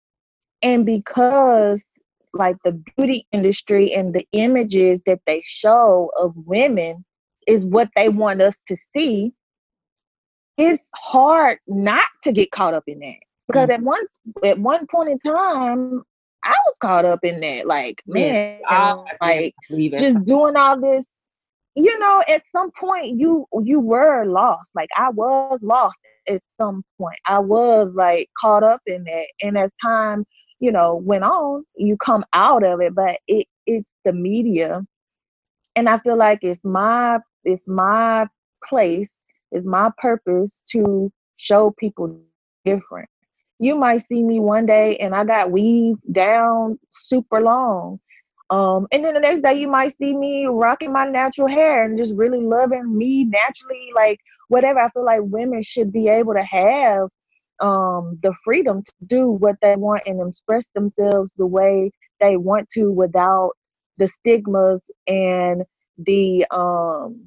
and 0.62 0.86
because 0.86 1.82
like 2.34 2.58
the 2.64 2.72
beauty 2.96 3.28
industry 3.32 3.94
and 3.94 4.14
the 4.14 4.26
images 4.32 5.02
that 5.06 5.20
they 5.28 5.42
show 5.44 6.12
of 6.20 6.34
women 6.36 7.06
is 7.48 7.64
what 7.64 7.90
they 7.96 8.10
want 8.10 8.42
us 8.42 8.62
to 8.68 8.76
see 8.96 9.34
it's 10.58 10.84
hard 10.96 11.58
not 11.68 12.06
to 12.24 12.32
get 12.32 12.52
caught 12.52 12.74
up 12.74 12.84
in 12.88 13.00
that 13.00 13.18
Because 13.48 13.70
mm. 13.70 13.74
at 13.74 13.82
one 13.82 14.04
at 14.44 14.60
one 14.60 14.88
point 14.88 15.10
in 15.10 15.20
time, 15.20 16.04
I 16.44 16.56
was 16.66 16.78
caught 16.82 17.06
up 17.06 17.20
in 17.24 17.40
that. 17.42 17.66
Like, 17.66 18.02
man, 18.06 18.60
yeah, 18.70 18.96
like 19.22 19.56
just 19.72 20.24
doing 20.26 20.56
all 20.56 20.80
this. 20.80 21.06
You 21.76 21.98
know, 21.98 22.24
at 22.28 22.44
some 22.52 22.70
point 22.80 23.18
you 23.20 23.48
you 23.64 23.80
were 23.80 24.26
lost. 24.26 24.72
Like 24.76 24.90
I 24.96 25.10
was 25.10 25.60
lost 25.62 26.00
at 26.30 26.42
some 26.62 26.84
point. 27.00 27.18
I 27.28 27.40
was 27.40 27.92
like 27.96 28.30
caught 28.40 28.64
up 28.64 28.82
in 28.86 29.04
that. 29.06 29.26
And 29.42 29.58
as 29.58 29.72
time, 29.84 30.24
you 30.64 30.72
know, 30.72 30.96
went 30.96 31.26
on, 31.26 31.66
you 31.76 31.98
come 31.98 32.26
out 32.34 32.64
of 32.64 32.82
it. 32.82 32.96
But 32.96 33.18
it 33.28 33.48
it's 33.68 33.88
the 34.06 34.14
media. 34.14 34.82
And 35.76 35.90
I 35.90 36.00
feel 36.00 36.18
like 36.18 36.40
it's 36.44 36.64
my 36.64 37.20
it's 37.44 37.68
my 37.68 38.28
place, 38.66 39.12
it's 39.52 39.66
my 39.66 39.92
purpose 40.00 40.62
to 40.72 41.12
show 41.38 41.74
people 41.78 42.20
different 42.66 43.10
you 43.60 43.76
might 43.76 44.06
see 44.08 44.24
me 44.24 44.40
one 44.40 44.66
day 44.66 44.98
and 44.98 45.16
I 45.16 45.24
got 45.24 45.52
weave 45.52 45.98
down 46.12 46.80
super 46.92 47.42
long. 47.42 48.00
Um, 48.50 48.88
and 48.92 49.06
then 49.06 49.14
the 49.14 49.20
next 49.22 49.42
day 49.42 49.54
you 49.56 49.68
might 49.68 49.98
see 49.98 50.16
me 50.16 50.48
rocking 50.48 50.92
my 50.92 51.06
natural 51.06 51.48
hair 51.48 51.86
and 51.86 51.98
just 51.98 52.16
really 52.16 52.42
loving 52.42 52.98
me 52.98 53.24
naturally, 53.26 53.90
like 53.96 54.20
whatever. 54.50 54.80
I 54.80 54.90
feel 54.90 55.06
like 55.06 55.22
women 55.24 55.64
should 55.64 55.92
be 55.92 56.08
able 56.10 56.34
to 56.34 56.44
have 56.44 57.10
um, 57.64 58.20
the 58.24 58.36
freedom 58.46 58.84
to 58.84 58.94
do 59.08 59.30
what 59.30 59.58
they 59.64 59.78
want 59.78 60.04
and 60.08 60.28
express 60.28 60.68
themselves 60.76 61.34
the 61.38 61.48
way 61.48 61.92
they 62.22 62.38
want 62.38 62.70
to 62.72 62.92
without 62.92 63.54
the 64.00 64.08
stigmas 64.08 64.82
and 65.08 65.64
the 66.00 66.46
um, 66.52 67.22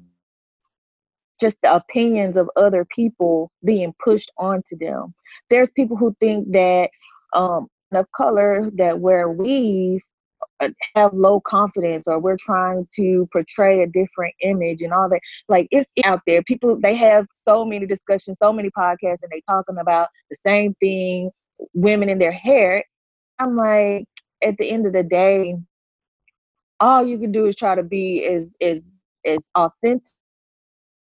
just 1.41 1.57
the 1.63 1.73
opinions 1.75 2.37
of 2.37 2.49
other 2.57 2.85
people 2.95 3.51
being 3.65 3.93
pushed 4.03 4.31
onto 4.37 4.77
them. 4.79 5.13
There's 5.49 5.71
people 5.71 5.97
who 5.97 6.15
think 6.19 6.51
that 6.53 6.89
um, 7.35 7.67
of 7.93 8.07
color 8.15 8.71
that 8.77 8.99
wear 8.99 9.29
weave 9.29 10.01
have 10.95 11.13
low 11.13 11.39
confidence 11.41 12.07
or 12.07 12.19
we're 12.19 12.37
trying 12.37 12.87
to 12.95 13.27
portray 13.31 13.83
a 13.83 13.87
different 13.87 14.33
image 14.41 14.81
and 14.81 14.93
all 14.93 15.07
that 15.09 15.19
like 15.49 15.67
it's 15.71 15.89
out 16.05 16.21
there 16.25 16.41
people 16.43 16.77
they 16.81 16.95
have 16.95 17.25
so 17.33 17.63
many 17.63 17.85
discussions 17.85 18.37
so 18.41 18.51
many 18.51 18.69
podcasts 18.71 19.19
and 19.21 19.31
they 19.31 19.41
talking 19.49 19.77
about 19.79 20.07
the 20.29 20.37
same 20.45 20.73
thing 20.79 21.29
women 21.73 22.09
in 22.09 22.17
their 22.17 22.31
hair 22.31 22.83
i'm 23.39 23.55
like 23.55 24.05
at 24.43 24.57
the 24.57 24.69
end 24.69 24.85
of 24.85 24.93
the 24.93 25.03
day 25.03 25.55
all 26.79 27.05
you 27.05 27.17
can 27.17 27.31
do 27.31 27.45
is 27.45 27.55
try 27.55 27.75
to 27.75 27.83
be 27.83 28.25
as 28.25 28.45
as 28.61 28.79
as 29.25 29.39
authentic 29.55 30.07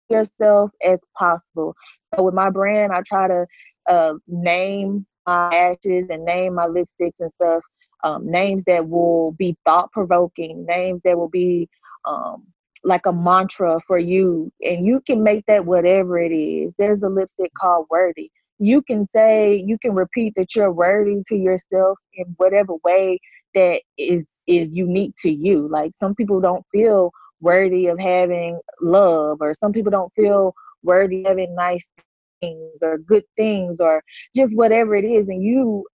yourself 0.08 0.70
as 0.84 0.98
possible. 1.16 1.74
So 2.14 2.22
with 2.22 2.34
my 2.34 2.50
brand, 2.50 2.92
I 2.92 3.02
try 3.06 3.28
to 3.28 3.46
uh, 3.88 4.14
name 4.26 5.06
my 5.26 5.48
ashes 5.54 6.06
and 6.10 6.24
name 6.24 6.54
my 6.54 6.66
lipsticks 6.66 7.12
and 7.20 7.30
stuff. 7.40 7.62
Um, 8.04 8.30
names 8.30 8.64
that 8.64 8.88
will 8.88 9.32
be 9.32 9.56
thought 9.64 9.92
provoking, 9.92 10.64
names 10.66 11.00
that 11.04 11.16
will 11.18 11.28
be 11.28 11.68
um, 12.06 12.44
like 12.84 13.06
a 13.06 13.12
mantra 13.12 13.80
for 13.86 13.98
you, 13.98 14.52
and 14.62 14.86
you 14.86 15.00
can 15.06 15.22
make 15.22 15.44
that 15.46 15.64
whatever 15.66 16.18
it 16.18 16.32
is. 16.32 16.72
There's 16.78 17.02
a 17.02 17.08
lipstick 17.08 17.52
called 17.60 17.86
Worthy. 17.90 18.30
You 18.58 18.82
can 18.82 19.08
say, 19.14 19.62
you 19.66 19.78
can 19.78 19.94
repeat 19.94 20.34
that 20.36 20.54
you're 20.54 20.72
worthy 20.72 21.22
to 21.28 21.36
yourself 21.36 21.98
in 22.14 22.26
whatever 22.36 22.74
way 22.84 23.18
that 23.54 23.80
is 23.98 24.24
is 24.46 24.68
unique 24.72 25.14
to 25.20 25.30
you. 25.30 25.68
Like 25.68 25.92
some 26.00 26.14
people 26.14 26.40
don't 26.40 26.64
feel 26.72 27.12
worthy 27.40 27.86
of 27.88 27.98
having 27.98 28.60
love, 28.80 29.38
or 29.40 29.54
some 29.54 29.72
people 29.72 29.90
don't 29.90 30.12
feel 30.14 30.54
worthy 30.82 31.22
of 31.22 31.28
having 31.28 31.54
nice 31.56 31.88
things 31.96 32.78
or 32.82 32.98
good 32.98 33.24
things 33.36 33.76
or 33.80 34.02
just 34.34 34.56
whatever 34.56 34.94
it 34.96 35.04
is. 35.04 35.28
And 35.28 35.42
you 35.42 35.86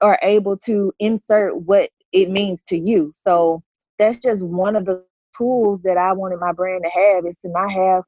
are 0.00 0.18
able 0.22 0.56
to 0.58 0.92
insert 0.98 1.56
what 1.56 1.90
it 2.12 2.30
means 2.30 2.60
to 2.68 2.78
you. 2.78 3.12
So 3.26 3.62
that's 3.98 4.18
just 4.18 4.42
one 4.42 4.76
of 4.76 4.84
the 4.84 5.04
tools 5.36 5.80
that 5.82 5.96
I 5.96 6.12
wanted 6.12 6.40
my 6.40 6.52
brand 6.52 6.84
to 6.84 6.90
have 6.90 7.26
is 7.26 7.36
to 7.44 7.50
not 7.50 7.70
have 7.70 8.04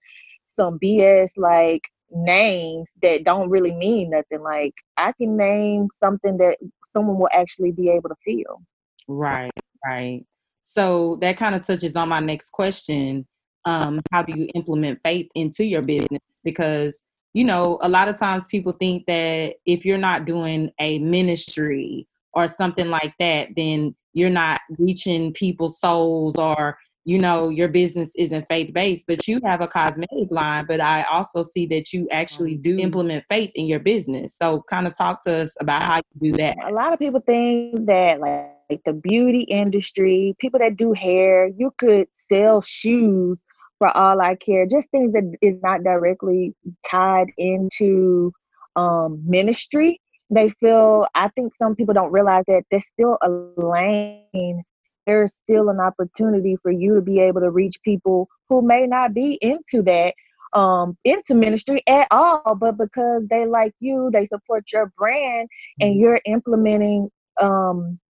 some 0.54 0.78
BS 0.78 1.30
like 1.36 1.82
names 2.10 2.90
that 3.02 3.24
don't 3.24 3.50
really 3.50 3.72
mean 3.72 4.10
nothing. 4.10 4.42
Like 4.42 4.74
I 4.96 5.12
can 5.12 5.36
name 5.36 5.88
something 6.02 6.36
that 6.38 6.58
someone 6.92 7.18
will 7.18 7.30
actually 7.32 7.72
be 7.72 7.90
able 7.90 8.08
to 8.08 8.16
feel. 8.24 8.62
Right, 9.08 9.50
right. 9.84 10.24
So 10.62 11.16
that 11.20 11.36
kind 11.36 11.54
of 11.54 11.64
touches 11.66 11.94
on 11.96 12.08
my 12.08 12.20
next 12.20 12.50
question. 12.50 13.26
Um, 13.64 14.00
how 14.12 14.22
do 14.22 14.32
you 14.36 14.48
implement 14.54 15.00
faith 15.02 15.28
into 15.34 15.68
your 15.68 15.82
business? 15.82 16.22
Because, 16.44 17.02
you 17.34 17.44
know, 17.44 17.78
a 17.82 17.88
lot 17.88 18.08
of 18.08 18.18
times 18.18 18.46
people 18.46 18.72
think 18.72 19.06
that 19.06 19.54
if 19.66 19.84
you're 19.84 19.98
not 19.98 20.24
doing 20.24 20.70
a 20.80 20.98
ministry 21.00 22.06
or 22.32 22.48
something 22.48 22.88
like 22.88 23.14
that, 23.18 23.48
then 23.56 23.94
you're 24.12 24.30
not 24.30 24.60
reaching 24.78 25.32
people's 25.32 25.78
souls 25.78 26.36
or 26.36 26.78
you 27.04 27.18
know 27.18 27.50
your 27.50 27.68
business 27.68 28.10
isn't 28.16 28.42
faith 28.48 28.72
based 28.74 29.06
but 29.06 29.28
you 29.28 29.40
have 29.44 29.60
a 29.60 29.68
cosmetic 29.68 30.28
line 30.30 30.64
but 30.66 30.80
i 30.80 31.04
also 31.04 31.44
see 31.44 31.64
that 31.64 31.92
you 31.92 32.08
actually 32.10 32.56
um, 32.56 32.62
do 32.62 32.78
implement 32.78 33.24
faith 33.28 33.50
in 33.54 33.66
your 33.66 33.78
business. 33.78 34.36
So 34.36 34.62
kind 34.68 34.86
of 34.86 34.96
talk 34.96 35.22
to 35.24 35.42
us 35.42 35.54
about 35.60 35.82
how 35.82 35.96
you 35.96 36.32
do 36.32 36.38
that. 36.38 36.56
A 36.66 36.72
lot 36.72 36.92
of 36.92 36.98
people 36.98 37.20
think 37.20 37.86
that 37.86 38.20
like 38.20 38.56
like 38.68 38.82
the 38.84 38.92
beauty 38.92 39.42
industry, 39.42 40.34
people 40.40 40.58
that 40.58 40.76
do 40.76 40.92
hair, 40.92 41.46
you 41.46 41.72
could 41.78 42.08
sell 42.28 42.60
shoes 42.60 43.38
for 43.78 43.94
all 43.96 44.20
I 44.20 44.36
care, 44.36 44.66
just 44.66 44.90
things 44.90 45.12
that 45.12 45.36
is 45.42 45.60
not 45.62 45.84
directly 45.84 46.54
tied 46.88 47.28
into 47.36 48.32
um, 48.74 49.22
ministry. 49.26 50.00
They 50.30 50.50
feel, 50.60 51.06
I 51.14 51.28
think 51.28 51.52
some 51.58 51.76
people 51.76 51.94
don't 51.94 52.12
realize 52.12 52.44
that 52.48 52.64
there's 52.70 52.86
still 52.86 53.18
a 53.22 53.28
lane, 53.56 54.62
there's 55.06 55.34
still 55.44 55.68
an 55.68 55.78
opportunity 55.80 56.56
for 56.62 56.72
you 56.72 56.94
to 56.94 57.00
be 57.00 57.20
able 57.20 57.40
to 57.40 57.50
reach 57.50 57.76
people 57.84 58.28
who 58.48 58.62
may 58.62 58.86
not 58.86 59.14
be 59.14 59.38
into 59.40 59.82
that, 59.82 60.14
um, 60.58 60.96
into 61.04 61.34
ministry 61.34 61.82
at 61.86 62.08
all, 62.10 62.56
but 62.58 62.76
because 62.76 63.22
they 63.28 63.46
like 63.46 63.72
you, 63.78 64.10
they 64.12 64.26
support 64.26 64.64
your 64.72 64.92
brand, 64.98 65.48
and 65.80 65.92
mm-hmm. 65.92 66.00
you're 66.00 66.20
implementing 66.24 67.08
um, 67.40 68.00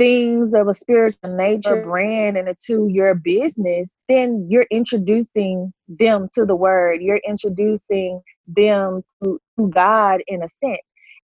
things 0.00 0.54
of 0.54 0.66
a 0.66 0.72
spiritual 0.72 1.36
nature 1.36 1.82
brand 1.82 2.38
and 2.38 2.48
to 2.66 2.88
your 2.90 3.14
business, 3.14 3.86
then 4.08 4.46
you're 4.48 4.66
introducing 4.70 5.74
them 5.88 6.26
to 6.34 6.46
the 6.46 6.56
word. 6.56 7.02
You're 7.02 7.20
introducing 7.28 8.22
them 8.48 9.02
to, 9.22 9.38
to 9.58 9.68
God 9.68 10.22
in 10.26 10.42
a 10.42 10.48
sense 10.64 10.80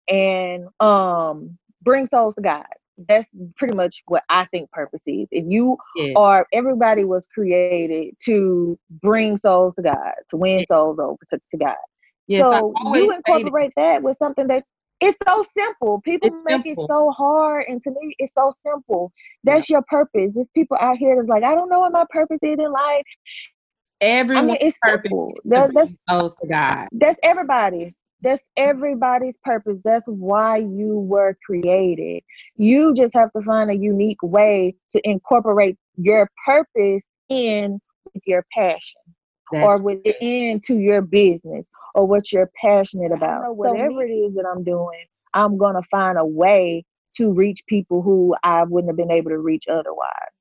and 0.07 0.67
um 0.79 1.57
bring 1.81 2.07
souls 2.07 2.35
to 2.35 2.41
God. 2.41 2.67
That's 2.99 3.27
pretty 3.55 3.75
much 3.75 4.03
what 4.05 4.23
I 4.29 4.45
think 4.45 4.69
purpose 4.69 5.01
is. 5.07 5.27
If 5.31 5.45
you 5.47 5.77
yes. 5.95 6.13
are 6.15 6.45
everybody 6.53 7.03
was 7.03 7.25
created 7.33 8.13
to 8.25 8.77
bring 9.01 9.39
souls 9.39 9.73
to 9.77 9.81
God, 9.81 10.13
to 10.29 10.37
win 10.37 10.65
souls 10.69 10.99
over 10.99 11.17
to, 11.31 11.41
to 11.49 11.57
God. 11.57 11.75
Yes, 12.27 12.43
so 12.43 12.75
you 12.93 13.11
incorporate 13.11 13.71
that 13.75 14.03
with 14.03 14.17
something 14.19 14.45
that 14.47 14.65
it's 14.99 15.17
so 15.27 15.43
simple. 15.57 16.01
People 16.01 16.29
it's 16.33 16.43
make 16.43 16.65
simple. 16.65 16.85
it 16.85 16.87
so 16.87 17.11
hard, 17.11 17.65
and 17.67 17.81
to 17.83 17.91
me, 17.91 18.15
it's 18.19 18.33
so 18.33 18.53
simple. 18.65 19.11
That's 19.43 19.69
your 19.69 19.83
purpose. 19.83 20.31
There's 20.33 20.47
people 20.55 20.77
out 20.79 20.97
here 20.97 21.15
that's 21.15 21.29
like, 21.29 21.43
I 21.43 21.53
don't 21.53 21.69
know 21.69 21.81
what 21.81 21.91
my 21.91 22.05
purpose 22.09 22.39
is 22.41 22.57
in 22.57 22.71
life. 22.71 23.05
Everyone's 24.01 24.43
I 24.43 24.47
mean, 24.47 24.57
it's 24.61 24.77
purpose 24.81 25.09
simple. 25.09 25.33
That, 25.45 25.73
that's 25.73 25.91
to 26.41 26.47
God. 26.49 26.87
That's 26.91 27.17
everybody's. 27.23 27.93
That's 28.21 28.41
everybody's 28.55 29.37
purpose. 29.43 29.77
That's 29.83 30.07
why 30.07 30.57
you 30.57 30.99
were 30.99 31.37
created. 31.45 32.23
You 32.55 32.93
just 32.95 33.13
have 33.13 33.31
to 33.33 33.41
find 33.43 33.69
a 33.69 33.75
unique 33.75 34.21
way 34.23 34.75
to 34.91 35.01
incorporate 35.07 35.77
your 35.97 36.27
purpose 36.45 37.03
in 37.29 37.79
with 38.13 38.23
your 38.25 38.43
passion 38.51 39.01
that's 39.51 39.65
or 39.65 39.81
within 39.81 40.59
to 40.65 40.77
your 40.77 41.01
business 41.01 41.65
or 41.95 42.05
what 42.05 42.31
you're 42.31 42.51
passionate 42.61 43.11
about. 43.11 43.43
So 43.43 43.53
whatever 43.53 44.03
it 44.03 44.11
is 44.11 44.35
that 44.35 44.45
I'm 44.45 44.63
doing, 44.63 45.05
I'm 45.33 45.57
gonna 45.57 45.83
find 45.89 46.17
a 46.17 46.25
way 46.25 46.85
to 47.15 47.31
reach 47.31 47.63
people 47.67 48.01
who 48.01 48.35
I 48.43 48.63
wouldn't 48.63 48.89
have 48.89 48.97
been 48.97 49.11
able 49.11 49.31
to 49.31 49.39
reach 49.39 49.65
otherwise. 49.67 50.31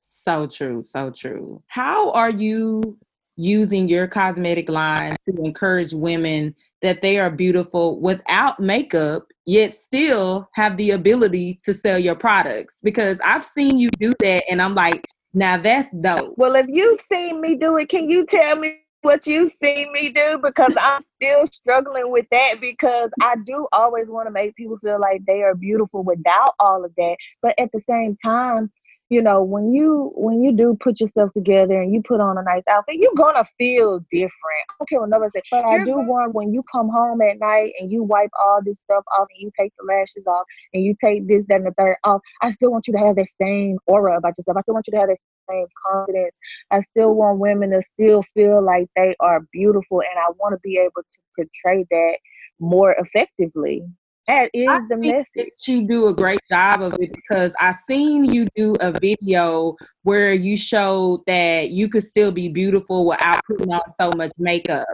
So 0.00 0.46
true, 0.46 0.82
so 0.82 1.10
true. 1.10 1.62
How 1.66 2.12
are 2.12 2.30
you 2.30 2.98
using 3.36 3.88
your 3.88 4.06
cosmetic 4.06 4.68
line 4.68 5.16
to 5.28 5.34
encourage 5.38 5.92
women 5.92 6.54
that 6.82 7.02
they 7.02 7.18
are 7.18 7.30
beautiful 7.30 8.00
without 8.00 8.60
makeup, 8.60 9.26
yet 9.46 9.74
still 9.74 10.48
have 10.54 10.76
the 10.76 10.90
ability 10.90 11.58
to 11.64 11.72
sell 11.72 11.98
your 11.98 12.14
products? 12.14 12.80
Because 12.82 13.20
I've 13.24 13.44
seen 13.44 13.78
you 13.78 13.90
do 13.98 14.14
that, 14.20 14.44
and 14.48 14.60
I'm 14.60 14.74
like, 14.74 15.06
now 15.34 15.56
that's 15.56 15.90
dope. 15.92 16.34
Well, 16.36 16.54
if 16.56 16.66
you've 16.68 17.00
seen 17.00 17.40
me 17.40 17.54
do 17.56 17.76
it, 17.76 17.88
can 17.88 18.08
you 18.08 18.26
tell 18.26 18.56
me 18.56 18.78
what 19.02 19.26
you've 19.26 19.52
seen 19.62 19.92
me 19.92 20.10
do? 20.10 20.38
Because 20.42 20.74
I'm 20.80 21.02
still 21.20 21.46
struggling 21.46 22.10
with 22.10 22.26
that 22.30 22.60
because 22.60 23.10
I 23.20 23.34
do 23.44 23.66
always 23.72 24.06
want 24.08 24.28
to 24.28 24.32
make 24.32 24.54
people 24.54 24.78
feel 24.78 25.00
like 25.00 25.24
they 25.26 25.42
are 25.42 25.54
beautiful 25.54 26.02
without 26.02 26.54
all 26.58 26.84
of 26.84 26.92
that. 26.96 27.16
But 27.40 27.58
at 27.58 27.70
the 27.72 27.80
same 27.80 28.16
time, 28.24 28.70
you 29.12 29.20
know, 29.20 29.42
when 29.42 29.72
you 29.74 30.10
when 30.14 30.42
you 30.42 30.52
do 30.52 30.76
put 30.80 31.00
yourself 31.00 31.32
together 31.34 31.80
and 31.80 31.92
you 31.92 32.02
put 32.02 32.20
on 32.20 32.38
a 32.38 32.42
nice 32.42 32.62
outfit, 32.70 32.94
you're 32.96 33.14
gonna 33.14 33.44
feel 33.58 33.98
different. 34.10 34.64
I 34.70 34.74
don't 34.78 34.88
care 34.88 35.00
what 35.00 35.10
nobody 35.10 35.30
say, 35.34 35.42
but 35.50 35.64
I 35.64 35.84
do 35.84 35.96
want 35.96 36.34
when 36.34 36.52
you 36.52 36.64
come 36.72 36.88
home 36.88 37.20
at 37.20 37.38
night 37.38 37.72
and 37.78 37.92
you 37.92 38.02
wipe 38.02 38.30
all 38.42 38.60
this 38.64 38.78
stuff 38.78 39.04
off 39.12 39.28
and 39.30 39.42
you 39.42 39.50
take 39.58 39.72
the 39.78 39.84
lashes 39.86 40.26
off 40.26 40.44
and 40.72 40.82
you 40.82 40.96
take 40.98 41.28
this, 41.28 41.44
that, 41.48 41.56
and 41.56 41.66
the 41.66 41.74
third 41.78 41.96
off. 42.04 42.22
I 42.40 42.48
still 42.48 42.70
want 42.70 42.86
you 42.86 42.94
to 42.94 42.98
have 43.00 43.16
that 43.16 43.28
same 43.40 43.78
aura 43.86 44.16
about 44.16 44.38
yourself. 44.38 44.56
I 44.56 44.62
still 44.62 44.74
want 44.74 44.86
you 44.86 44.92
to 44.92 45.00
have 45.00 45.08
that 45.08 45.18
same 45.50 45.66
confidence. 45.90 46.32
I 46.70 46.80
still 46.80 47.14
want 47.14 47.38
women 47.38 47.70
to 47.70 47.82
still 47.92 48.24
feel 48.32 48.64
like 48.64 48.86
they 48.96 49.14
are 49.20 49.40
beautiful, 49.52 50.00
and 50.00 50.18
I 50.18 50.30
want 50.38 50.54
to 50.54 50.60
be 50.62 50.78
able 50.78 51.02
to 51.02 51.18
portray 51.36 51.84
that 51.90 52.16
more 52.60 52.96
effectively. 52.98 53.84
That 54.28 54.50
is 54.54 54.70
I 54.70 54.80
the 54.88 54.96
message. 54.96 55.52
you 55.66 55.86
do 55.86 56.06
a 56.06 56.14
great 56.14 56.38
job 56.50 56.82
of 56.82 56.94
it 57.00 57.12
because 57.12 57.54
I 57.58 57.72
seen 57.72 58.24
you 58.24 58.46
do 58.54 58.76
a 58.80 58.92
video 58.92 59.74
where 60.04 60.32
you 60.32 60.56
showed 60.56 61.22
that 61.26 61.70
you 61.70 61.88
could 61.88 62.04
still 62.04 62.30
be 62.30 62.48
beautiful 62.48 63.06
without 63.06 63.40
putting 63.46 63.72
on 63.72 63.82
so 63.98 64.12
much 64.12 64.30
makeup. 64.38 64.86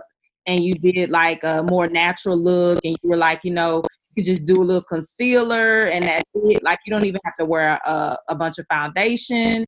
And 0.47 0.65
you 0.65 0.75
did 0.75 1.11
like 1.11 1.45
a 1.45 1.63
more 1.63 1.89
natural 1.89 2.39
look, 2.39 2.81
and 2.83 2.97
you 3.03 3.11
were 3.11 3.19
like, 3.19 3.41
you 3.45 3.51
know, 3.51 3.77
you 3.77 4.15
could 4.17 4.25
just 4.25 4.47
do 4.47 4.63
a 4.63 4.65
little 4.65 4.83
concealer, 4.83 5.85
and 5.85 6.05
that's 6.05 6.25
it. 6.35 6.63
Like 6.63 6.79
you 6.87 6.91
don't 6.91 7.05
even 7.05 7.21
have 7.25 7.37
to 7.39 7.45
wear 7.45 7.79
a, 7.85 8.17
a 8.29 8.35
bunch 8.35 8.59
of 8.59 8.65
foundation. 8.71 9.67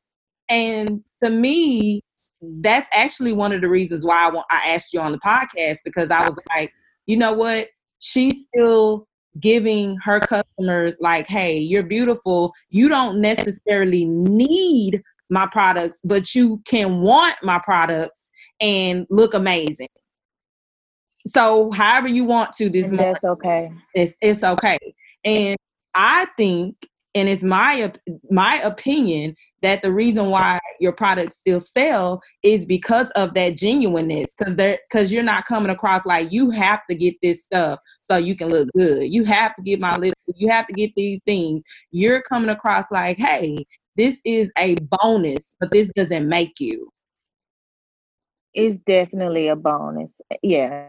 And 0.49 1.05
to 1.23 1.29
me, 1.29 2.00
that's 2.40 2.88
actually 2.95 3.35
one 3.35 3.52
of 3.52 3.61
the 3.61 3.69
reasons 3.69 4.07
why 4.07 4.26
I 4.26 4.31
want 4.31 4.47
I 4.50 4.71
asked 4.71 4.95
you 4.95 5.00
on 5.00 5.12
the 5.12 5.19
podcast 5.19 5.79
because 5.85 6.11
I 6.11 6.26
was 6.26 6.38
like, 6.49 6.73
you 7.05 7.19
know 7.19 7.35
what, 7.35 7.69
she's 7.99 8.47
still 8.47 9.07
giving 9.38 9.96
her 9.99 10.20
customers 10.20 10.96
like 11.00 11.26
hey 11.26 11.58
you're 11.58 11.82
beautiful. 11.82 12.52
You 12.70 12.88
don't 12.88 13.20
necessarily 13.20 14.06
need 14.06 15.02
my 15.28 15.46
products 15.46 16.00
but 16.04 16.34
you 16.34 16.60
can 16.64 17.00
want 17.00 17.37
my 17.42 17.60
products 17.62 18.32
and 18.60 19.06
look 19.10 19.34
amazing. 19.34 19.88
So 21.26 21.70
however 21.70 22.08
you 22.08 22.25
want 22.25 22.54
to 22.54 22.70
this 22.70 22.90
morning, 22.90 23.12
that's 23.12 23.25
okay. 23.25 23.70
it's, 23.94 24.16
it's 24.20 24.42
okay. 24.42 24.78
And 25.25 25.56
i 25.94 26.26
think 26.37 26.76
and 27.14 27.29
it's 27.29 27.43
my 27.43 27.93
my 28.31 28.57
opinion 28.57 29.35
that 29.62 29.83
the 29.83 29.93
reason 29.93 30.31
why 30.31 30.59
your 30.79 30.93
products 30.93 31.38
still 31.38 31.61
sell 31.61 32.21
is 32.43 32.64
because 32.64 33.11
of 33.12 33.35
that 33.35 33.57
genuineness 33.57 34.35
because 34.35 34.55
they're 34.57 34.79
because 34.88 35.12
you're 35.12 35.23
not 35.23 35.45
coming 35.45 35.71
across 35.71 36.07
like 36.07 36.31
you 36.31 36.50
have 36.50 36.81
to 36.88 36.95
get 36.95 37.14
this 37.23 37.43
stuff 37.43 37.81
so 38.00 38.17
you 38.17 38.37
can 38.37 38.49
look 38.49 38.69
good. 38.76 39.12
You 39.12 39.25
have 39.25 39.55
to 39.55 39.62
get 39.62 39.81
my 39.81 39.97
lip 39.97 40.14
you 40.37 40.49
have 40.49 40.67
to 40.69 40.73
get 40.73 40.93
these 40.97 41.21
things. 41.25 41.62
You're 41.90 42.23
coming 42.23 42.50
across 42.50 42.90
like 42.90 43.19
hey 43.19 43.67
this 43.97 44.21
is 44.25 44.52
a 44.57 44.76
bonus 45.02 45.55
but 45.59 45.71
this 45.73 45.90
doesn't 45.95 46.29
make 46.29 46.61
you. 46.61 46.90
It's 48.55 48.76
definitely 48.87 49.49
a 49.49 49.57
bonus. 49.57 50.11
Yeah 50.43 50.87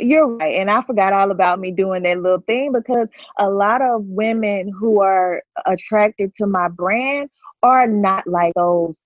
you're 0.00 0.26
right. 0.26 0.56
And 0.56 0.70
I 0.70 0.82
forgot 0.82 1.12
all 1.12 1.30
about 1.30 1.60
me 1.60 1.70
doing 1.72 2.02
that 2.02 2.20
little 2.20 2.42
thing 2.46 2.72
because 2.72 3.08
a 3.38 3.48
lot 3.48 3.82
of 3.82 4.04
women 4.04 4.70
who 4.78 5.00
are 5.00 5.42
attracted 5.64 6.34
to 6.36 6.46
my 6.46 6.68
brand 6.68 7.30
are 7.62 7.86
not 7.86 8.26
like 8.26 8.54
those 8.54 8.98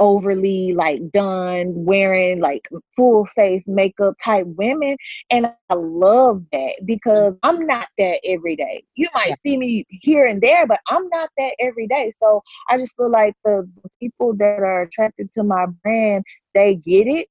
overly 0.00 0.72
like 0.72 1.10
done 1.10 1.72
wearing 1.74 2.40
like 2.40 2.66
full 2.96 3.26
face 3.36 3.62
makeup 3.66 4.14
type 4.24 4.46
women 4.56 4.96
and 5.30 5.46
i 5.68 5.74
love 5.74 6.42
that 6.52 6.72
because 6.86 7.34
i'm 7.42 7.66
not 7.66 7.86
that 7.98 8.18
every 8.24 8.56
day 8.56 8.82
you 8.94 9.06
might 9.14 9.34
see 9.44 9.58
me 9.58 9.84
here 9.90 10.26
and 10.26 10.40
there 10.40 10.66
but 10.66 10.80
i'm 10.88 11.06
not 11.10 11.28
that 11.36 11.52
every 11.60 11.86
day 11.86 12.12
so 12.22 12.42
i 12.70 12.78
just 12.78 12.96
feel 12.96 13.10
like 13.10 13.34
the, 13.44 13.68
the 13.82 13.90
people 14.00 14.34
that 14.34 14.60
are 14.60 14.82
attracted 14.82 15.30
to 15.34 15.42
my 15.42 15.66
brand 15.84 16.24
they 16.54 16.76
get 16.76 17.06
it 17.06 17.28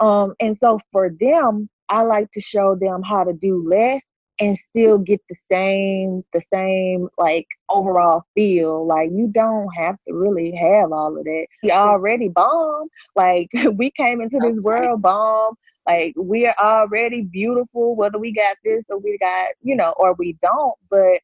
um 0.00 0.32
and 0.40 0.56
so 0.60 0.78
for 0.92 1.10
them 1.20 1.68
I 1.88 2.02
like 2.02 2.30
to 2.32 2.40
show 2.40 2.74
them 2.74 3.02
how 3.02 3.24
to 3.24 3.32
do 3.32 3.66
less 3.68 4.02
and 4.40 4.56
still 4.56 4.98
get 4.98 5.20
the 5.28 5.36
same 5.50 6.24
the 6.32 6.42
same 6.52 7.08
like 7.18 7.46
overall 7.68 8.24
feel. 8.34 8.86
Like 8.86 9.10
you 9.12 9.28
don't 9.32 9.68
have 9.76 9.96
to 10.08 10.14
really 10.14 10.52
have 10.52 10.92
all 10.92 11.16
of 11.16 11.24
that. 11.24 11.46
We 11.62 11.70
already 11.70 12.28
bomb. 12.28 12.88
Like 13.14 13.50
we 13.74 13.90
came 13.92 14.20
into 14.20 14.38
this 14.40 14.58
world 14.60 15.02
bomb. 15.02 15.54
Like 15.86 16.14
we're 16.16 16.54
already 16.60 17.22
beautiful 17.22 17.94
whether 17.96 18.18
we 18.18 18.32
got 18.32 18.56
this 18.64 18.84
or 18.88 18.98
we 18.98 19.18
got 19.18 19.48
you 19.62 19.76
know 19.76 19.94
or 19.96 20.14
we 20.14 20.36
don't. 20.42 20.74
But 20.90 21.20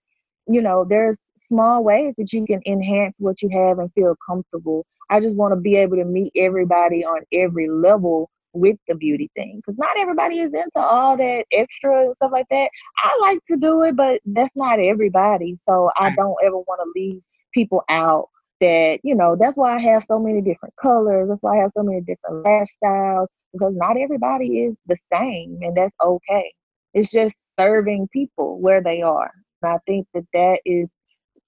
you 0.46 0.62
know 0.62 0.84
there's 0.88 1.16
small 1.48 1.82
ways 1.82 2.14
that 2.18 2.32
you 2.32 2.44
can 2.46 2.60
enhance 2.66 3.16
what 3.18 3.42
you 3.42 3.48
have 3.50 3.78
and 3.78 3.92
feel 3.94 4.14
comfortable. 4.26 4.84
I 5.10 5.20
just 5.20 5.36
want 5.36 5.52
to 5.52 5.60
be 5.60 5.76
able 5.76 5.96
to 5.96 6.04
meet 6.04 6.32
everybody 6.36 7.04
on 7.04 7.22
every 7.32 7.68
level 7.70 8.30
with 8.52 8.76
the 8.88 8.94
beauty 8.94 9.30
thing 9.34 9.56
because 9.56 9.78
not 9.78 9.96
everybody 9.98 10.40
is 10.40 10.52
into 10.52 10.78
all 10.78 11.16
that 11.16 11.44
extra 11.52 12.06
and 12.06 12.14
stuff 12.16 12.32
like 12.32 12.46
that. 12.50 12.70
I 12.98 13.18
like 13.20 13.38
to 13.50 13.56
do 13.56 13.82
it, 13.82 13.96
but 13.96 14.20
that's 14.26 14.54
not 14.56 14.78
everybody. 14.78 15.58
So 15.68 15.90
I 15.96 16.10
don't 16.10 16.36
ever 16.44 16.58
want 16.58 16.80
to 16.82 17.00
leave 17.00 17.20
people 17.52 17.82
out 17.88 18.28
that, 18.60 18.98
you 19.02 19.14
know, 19.14 19.36
that's 19.38 19.56
why 19.56 19.76
I 19.76 19.80
have 19.80 20.04
so 20.08 20.18
many 20.18 20.40
different 20.40 20.74
colors. 20.80 21.28
That's 21.28 21.42
why 21.42 21.58
I 21.58 21.62
have 21.62 21.72
so 21.76 21.82
many 21.82 22.00
different 22.00 22.44
lash 22.44 22.68
styles 22.72 23.28
because 23.52 23.74
not 23.76 23.96
everybody 23.96 24.60
is 24.60 24.74
the 24.86 24.96
same 25.12 25.58
and 25.62 25.76
that's 25.76 25.94
okay. 26.04 26.52
It's 26.94 27.10
just 27.10 27.34
serving 27.58 28.08
people 28.12 28.60
where 28.60 28.82
they 28.82 29.02
are. 29.02 29.30
And 29.62 29.72
I 29.72 29.78
think 29.86 30.06
that 30.14 30.24
that 30.32 30.60
is 30.64 30.88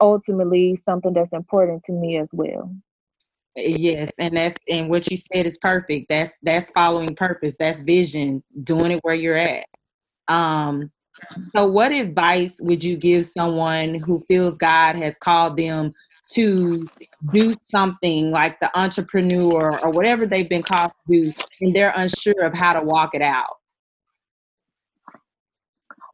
ultimately 0.01 0.79
something 0.85 1.13
that's 1.13 1.33
important 1.33 1.83
to 1.87 1.93
me 1.93 2.19
as 2.19 2.29
well. 2.33 2.73
Yes, 3.57 4.13
and 4.19 4.37
that's 4.37 4.57
and 4.69 4.89
what 4.89 5.11
you 5.11 5.17
said 5.17 5.47
is 5.47 5.59
perfect. 5.59 6.09
That's 6.09 6.33
that's 6.43 6.71
following 6.71 7.17
purpose. 7.17 7.57
That's 7.59 7.81
vision. 7.81 8.43
Doing 8.63 8.93
it 8.93 9.01
where 9.03 9.15
you're 9.15 9.37
at. 9.37 9.65
Um, 10.29 10.91
so, 11.55 11.67
what 11.67 11.93
advice 11.93 12.61
would 12.61 12.85
you 12.85 12.97
give 12.97 13.27
someone 13.27 13.95
who 13.95 14.25
feels 14.29 14.57
God 14.57 14.97
has 14.97 15.19
called 15.19 15.57
them 15.57 15.93
to 16.33 16.89
do 17.33 17.57
something 17.71 18.31
like 18.31 18.61
the 18.61 18.77
entrepreneur 18.79 19.79
or 19.81 19.91
whatever 19.91 20.27
they've 20.27 20.49
been 20.49 20.63
called 20.63 20.93
to 21.09 21.33
do, 21.33 21.33
and 21.61 21.75
they're 21.75 21.93
unsure 21.97 22.45
of 22.45 22.55
how 22.55 22.73
to 22.73 22.83
walk 22.83 23.15
it 23.15 23.23
out? 23.23 23.57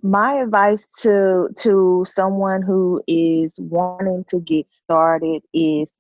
My 0.03 0.41
advice 0.41 0.87
to 1.01 1.49
to 1.59 2.05
someone 2.09 2.63
who 2.63 3.03
is 3.07 3.53
wanting 3.59 4.25
to 4.29 4.41
get 4.41 4.67
started 4.73 5.43
is 5.53 5.91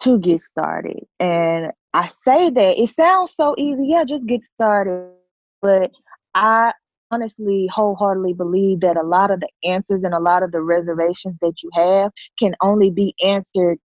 to 0.00 0.18
get 0.18 0.40
started. 0.40 1.04
And 1.20 1.72
I 1.92 2.08
say 2.08 2.50
that 2.50 2.78
it 2.78 2.90
sounds 2.90 3.32
so 3.36 3.54
easy. 3.58 3.86
Yeah, 3.88 4.04
just 4.04 4.26
get 4.26 4.44
started. 4.44 5.10
But 5.62 5.90
I 6.34 6.72
honestly 7.10 7.68
wholeheartedly 7.72 8.34
believe 8.34 8.80
that 8.80 8.96
a 8.96 9.02
lot 9.02 9.30
of 9.30 9.40
the 9.40 9.48
answers 9.64 10.04
and 10.04 10.14
a 10.14 10.20
lot 10.20 10.42
of 10.42 10.52
the 10.52 10.60
reservations 10.60 11.36
that 11.40 11.62
you 11.62 11.70
have 11.72 12.10
can 12.38 12.54
only 12.60 12.90
be 12.90 13.14
answered 13.24 13.78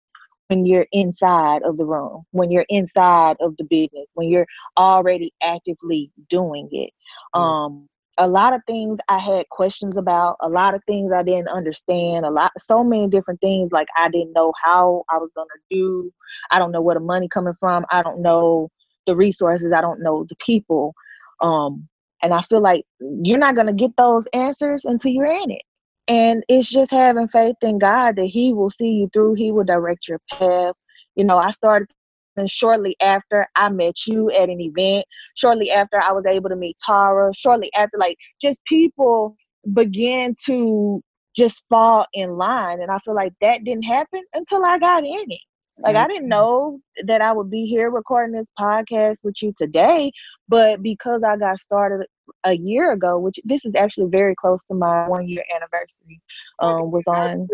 when 0.47 0.65
you're 0.65 0.87
inside 0.91 1.63
of 1.63 1.77
the 1.77 1.85
room, 1.85 2.23
when 2.31 2.51
you're 2.51 2.65
inside 2.67 3.37
of 3.39 3.55
the 3.57 3.63
business, 3.63 4.05
when 4.15 4.27
you're 4.27 4.47
already 4.77 5.31
actively 5.41 6.11
doing 6.29 6.67
it. 6.71 6.91
Um, 7.33 7.87
a 8.17 8.27
lot 8.27 8.53
of 8.53 8.61
things 8.67 8.99
I 9.07 9.19
had 9.19 9.49
questions 9.49 9.97
about, 9.97 10.37
a 10.41 10.49
lot 10.49 10.75
of 10.75 10.81
things 10.85 11.13
I 11.13 11.23
didn't 11.23 11.47
understand, 11.47 12.25
a 12.25 12.29
lot 12.29 12.51
so 12.57 12.83
many 12.83 13.07
different 13.07 13.41
things 13.41 13.69
like 13.71 13.87
I 13.97 14.09
didn't 14.09 14.33
know 14.33 14.53
how 14.63 15.03
I 15.09 15.17
was 15.17 15.31
gonna 15.35 15.47
do. 15.69 16.11
I 16.51 16.59
don't 16.59 16.71
know 16.71 16.81
where 16.81 16.95
the 16.95 17.01
money 17.01 17.27
coming 17.29 17.53
from. 17.59 17.85
I 17.91 18.03
don't 18.03 18.21
know 18.21 18.69
the 19.05 19.15
resources. 19.15 19.73
I 19.73 19.81
don't 19.81 20.01
know 20.01 20.25
the 20.29 20.35
people. 20.45 20.93
Um, 21.39 21.87
and 22.21 22.33
I 22.33 22.41
feel 22.41 22.61
like 22.61 22.83
you're 22.99 23.39
not 23.39 23.55
gonna 23.55 23.73
get 23.73 23.95
those 23.97 24.25
answers 24.33 24.85
until 24.85 25.11
you're 25.11 25.25
in 25.25 25.51
it. 25.51 25.63
And 26.07 26.43
it's 26.49 26.69
just 26.69 26.91
having 26.91 27.27
faith 27.29 27.55
in 27.61 27.79
God 27.79 28.17
that 28.17 28.25
He 28.25 28.53
will 28.53 28.69
see 28.69 28.89
you 28.89 29.09
through, 29.13 29.35
He 29.35 29.51
will 29.51 29.63
direct 29.63 30.07
your 30.07 30.19
path. 30.31 30.75
You 31.15 31.23
know, 31.23 31.37
I 31.37 31.51
started 31.51 31.89
and 32.37 32.49
shortly 32.49 32.95
after 33.01 33.45
I 33.55 33.69
met 33.69 34.05
you 34.07 34.31
at 34.31 34.49
an 34.49 34.61
event, 34.61 35.05
shortly 35.35 35.71
after 35.71 36.01
I 36.01 36.11
was 36.11 36.25
able 36.25 36.49
to 36.49 36.55
meet 36.55 36.77
Tara, 36.85 37.33
shortly 37.33 37.71
after, 37.73 37.97
like, 37.97 38.17
just 38.41 38.63
people 38.65 39.35
began 39.73 40.35
to 40.45 41.03
just 41.35 41.63
fall 41.69 42.05
in 42.13 42.31
line. 42.37 42.81
And 42.81 42.91
I 42.91 42.99
feel 42.99 43.15
like 43.15 43.33
that 43.41 43.63
didn't 43.63 43.83
happen 43.83 44.21
until 44.33 44.65
I 44.65 44.79
got 44.79 45.05
in 45.05 45.31
it. 45.31 45.39
Like, 45.79 45.95
I 45.95 46.07
didn't 46.07 46.23
mm-hmm. 46.23 46.29
know 46.29 46.79
that 47.07 47.21
I 47.21 47.31
would 47.31 47.49
be 47.49 47.65
here 47.65 47.89
recording 47.89 48.35
this 48.35 48.49
podcast 48.59 49.23
with 49.23 49.41
you 49.41 49.53
today, 49.57 50.11
but 50.47 50.83
because 50.83 51.23
I 51.23 51.37
got 51.37 51.59
started 51.59 52.05
a 52.43 52.53
year 52.53 52.91
ago, 52.91 53.17
which 53.17 53.39
this 53.45 53.65
is 53.65 53.73
actually 53.75 54.09
very 54.09 54.35
close 54.35 54.61
to 54.65 54.75
my 54.75 55.07
one 55.07 55.27
year 55.27 55.43
anniversary, 55.55 56.21
um, 56.59 56.91
was 56.91 57.07
on 57.07 57.47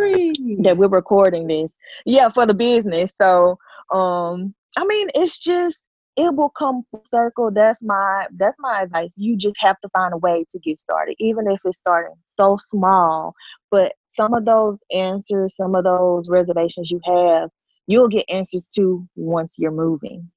that 0.63 0.75
we're 0.77 0.87
recording 0.87 1.47
this. 1.47 1.71
Yeah, 2.05 2.29
for 2.29 2.45
the 2.45 2.53
business. 2.53 3.09
So, 3.21 3.57
um, 3.93 4.53
I 4.77 4.85
mean, 4.85 5.07
it's 5.15 5.39
just 5.39 5.79
it 6.17 6.35
will 6.35 6.51
come 6.51 6.83
full 6.91 7.03
circle. 7.11 7.49
That's 7.51 7.81
my 7.83 8.27
that's 8.37 8.55
my 8.59 8.83
advice. 8.83 9.11
You 9.15 9.35
just 9.35 9.55
have 9.59 9.79
to 9.81 9.89
find 9.89 10.13
a 10.13 10.17
way 10.17 10.45
to 10.51 10.59
get 10.59 10.77
started, 10.77 11.15
even 11.19 11.49
if 11.49 11.61
it's 11.65 11.77
starting 11.77 12.15
so 12.39 12.57
small. 12.69 13.33
But 13.71 13.95
some 14.11 14.35
of 14.35 14.45
those 14.45 14.77
answers, 14.95 15.55
some 15.55 15.73
of 15.73 15.83
those 15.83 16.29
reservations 16.29 16.91
you 16.91 17.01
have, 17.05 17.49
you'll 17.87 18.07
get 18.07 18.25
answers 18.29 18.67
to 18.75 19.07
once 19.15 19.55
you're 19.57 19.71
moving. 19.71 20.29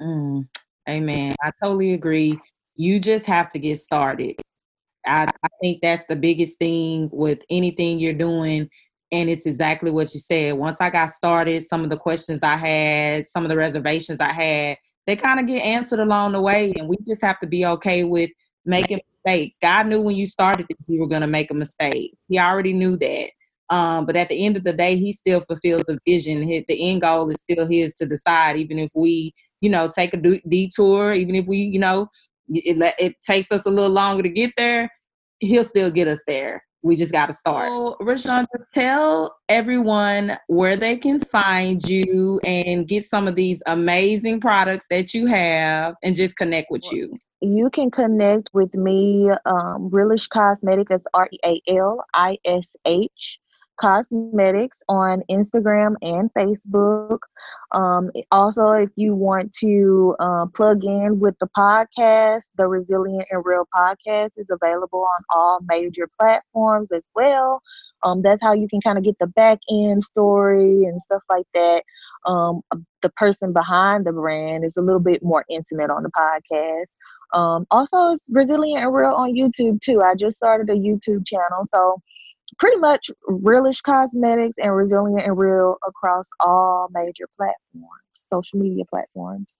Mm, 0.00 0.48
amen. 0.88 1.34
I 1.42 1.50
totally 1.62 1.94
agree. 1.94 2.38
You 2.76 3.00
just 3.00 3.26
have 3.26 3.48
to 3.50 3.58
get 3.58 3.80
started. 3.80 4.36
I, 5.06 5.26
I 5.42 5.48
think 5.60 5.80
that's 5.82 6.04
the 6.08 6.16
biggest 6.16 6.58
thing 6.58 7.10
with 7.12 7.40
anything 7.50 7.98
you're 7.98 8.12
doing. 8.12 8.68
And 9.14 9.30
it's 9.30 9.46
exactly 9.46 9.92
what 9.92 10.12
you 10.12 10.18
said. 10.18 10.54
Once 10.54 10.80
I 10.80 10.90
got 10.90 11.08
started, 11.08 11.68
some 11.68 11.84
of 11.84 11.90
the 11.90 11.96
questions 11.96 12.40
I 12.42 12.56
had, 12.56 13.28
some 13.28 13.44
of 13.44 13.48
the 13.48 13.56
reservations 13.56 14.18
I 14.18 14.32
had, 14.32 14.76
they 15.06 15.14
kind 15.14 15.38
of 15.38 15.46
get 15.46 15.62
answered 15.62 16.00
along 16.00 16.32
the 16.32 16.42
way. 16.42 16.72
And 16.76 16.88
we 16.88 16.96
just 17.06 17.22
have 17.22 17.38
to 17.38 17.46
be 17.46 17.64
okay 17.64 18.02
with 18.02 18.30
making 18.64 19.00
mistakes. 19.12 19.56
God 19.62 19.86
knew 19.86 20.00
when 20.00 20.16
you 20.16 20.26
started 20.26 20.66
that 20.68 20.76
you 20.88 20.98
were 20.98 21.06
going 21.06 21.20
to 21.20 21.28
make 21.28 21.52
a 21.52 21.54
mistake. 21.54 22.12
He 22.28 22.40
already 22.40 22.72
knew 22.72 22.96
that. 22.96 23.30
Um, 23.70 24.04
but 24.04 24.16
at 24.16 24.28
the 24.30 24.44
end 24.44 24.56
of 24.56 24.64
the 24.64 24.72
day, 24.72 24.96
he 24.96 25.12
still 25.12 25.40
fulfills 25.42 25.84
the 25.86 25.96
vision. 26.04 26.40
the 26.40 26.64
end 26.68 27.02
goal 27.02 27.30
is 27.30 27.40
still 27.40 27.68
his 27.68 27.94
to 27.94 28.06
decide, 28.06 28.56
even 28.56 28.80
if 28.80 28.90
we, 28.96 29.32
you 29.60 29.70
know, 29.70 29.88
take 29.88 30.12
a 30.12 30.40
detour, 30.48 31.12
even 31.12 31.36
if 31.36 31.46
we, 31.46 31.58
you 31.58 31.78
know, 31.78 32.08
it, 32.48 32.94
it 32.98 33.14
takes 33.24 33.52
us 33.52 33.64
a 33.64 33.70
little 33.70 33.92
longer 33.92 34.24
to 34.24 34.28
get 34.28 34.50
there, 34.56 34.90
he'll 35.38 35.62
still 35.62 35.92
get 35.92 36.08
us 36.08 36.24
there. 36.26 36.64
We 36.84 36.96
just 36.96 37.12
got 37.12 37.26
to 37.26 37.32
start. 37.32 37.66
So, 37.68 37.96
Rashonda, 38.02 38.46
tell 38.74 39.34
everyone 39.48 40.36
where 40.48 40.76
they 40.76 40.98
can 40.98 41.18
find 41.18 41.82
you 41.82 42.40
and 42.44 42.86
get 42.86 43.06
some 43.06 43.26
of 43.26 43.36
these 43.36 43.62
amazing 43.66 44.40
products 44.40 44.86
that 44.90 45.14
you 45.14 45.26
have 45.26 45.94
and 46.02 46.14
just 46.14 46.36
connect 46.36 46.70
with 46.70 46.92
you. 46.92 47.16
You 47.40 47.70
can 47.70 47.90
connect 47.90 48.50
with 48.52 48.74
me, 48.74 49.30
um, 49.46 49.88
Realish 49.90 50.28
Cosmetic, 50.28 50.88
that's 50.90 51.04
R 51.14 51.26
E 51.32 51.38
A 51.44 51.60
L 51.68 52.04
I 52.12 52.36
S 52.44 52.68
H 52.84 53.38
Cosmetics 53.80 54.78
on 54.88 55.22
Instagram 55.30 55.94
and 56.02 56.30
Facebook. 56.36 57.18
Um, 57.72 58.10
also, 58.30 58.70
if 58.70 58.90
you 58.96 59.14
want 59.14 59.52
to 59.60 60.16
uh, 60.20 60.46
plug 60.54 60.84
in 60.84 61.20
with 61.20 61.34
the 61.40 61.48
podcast, 61.56 62.44
the 62.56 62.66
Resilient 62.66 63.26
and 63.30 63.44
Real 63.44 63.66
podcast 63.74 64.30
is 64.36 64.46
available 64.50 65.00
on 65.00 65.24
all 65.34 65.60
major 65.68 66.08
platforms 66.18 66.88
as 66.92 67.06
well. 67.14 67.60
Um, 68.04 68.22
that's 68.22 68.42
how 68.42 68.52
you 68.52 68.68
can 68.68 68.80
kind 68.80 68.98
of 68.98 69.04
get 69.04 69.16
the 69.18 69.26
back 69.26 69.58
end 69.70 70.02
story 70.02 70.84
and 70.84 71.00
stuff 71.00 71.22
like 71.28 71.46
that. 71.54 71.82
Um, 72.26 72.60
the 73.02 73.10
person 73.10 73.52
behind 73.52 74.06
the 74.06 74.12
brand 74.12 74.64
is 74.64 74.76
a 74.76 74.82
little 74.82 75.00
bit 75.00 75.22
more 75.22 75.44
intimate 75.48 75.90
on 75.90 76.02
the 76.02 76.10
podcast. 76.10 77.38
Um, 77.38 77.66
also, 77.70 78.12
it's 78.12 78.26
Resilient 78.30 78.82
and 78.82 78.94
Real 78.94 79.12
on 79.12 79.34
YouTube 79.34 79.80
too. 79.80 80.02
I 80.02 80.14
just 80.14 80.36
started 80.36 80.70
a 80.70 80.74
YouTube 80.74 81.26
channel, 81.26 81.66
so 81.74 82.00
pretty 82.58 82.78
much 82.78 83.10
realish 83.28 83.82
cosmetics 83.82 84.56
and 84.58 84.74
resilient 84.74 85.22
and 85.22 85.36
real 85.36 85.76
across 85.86 86.26
all 86.40 86.88
major 86.92 87.28
platforms, 87.36 87.88
social 88.28 88.58
media 88.58 88.84
platforms. 88.88 89.54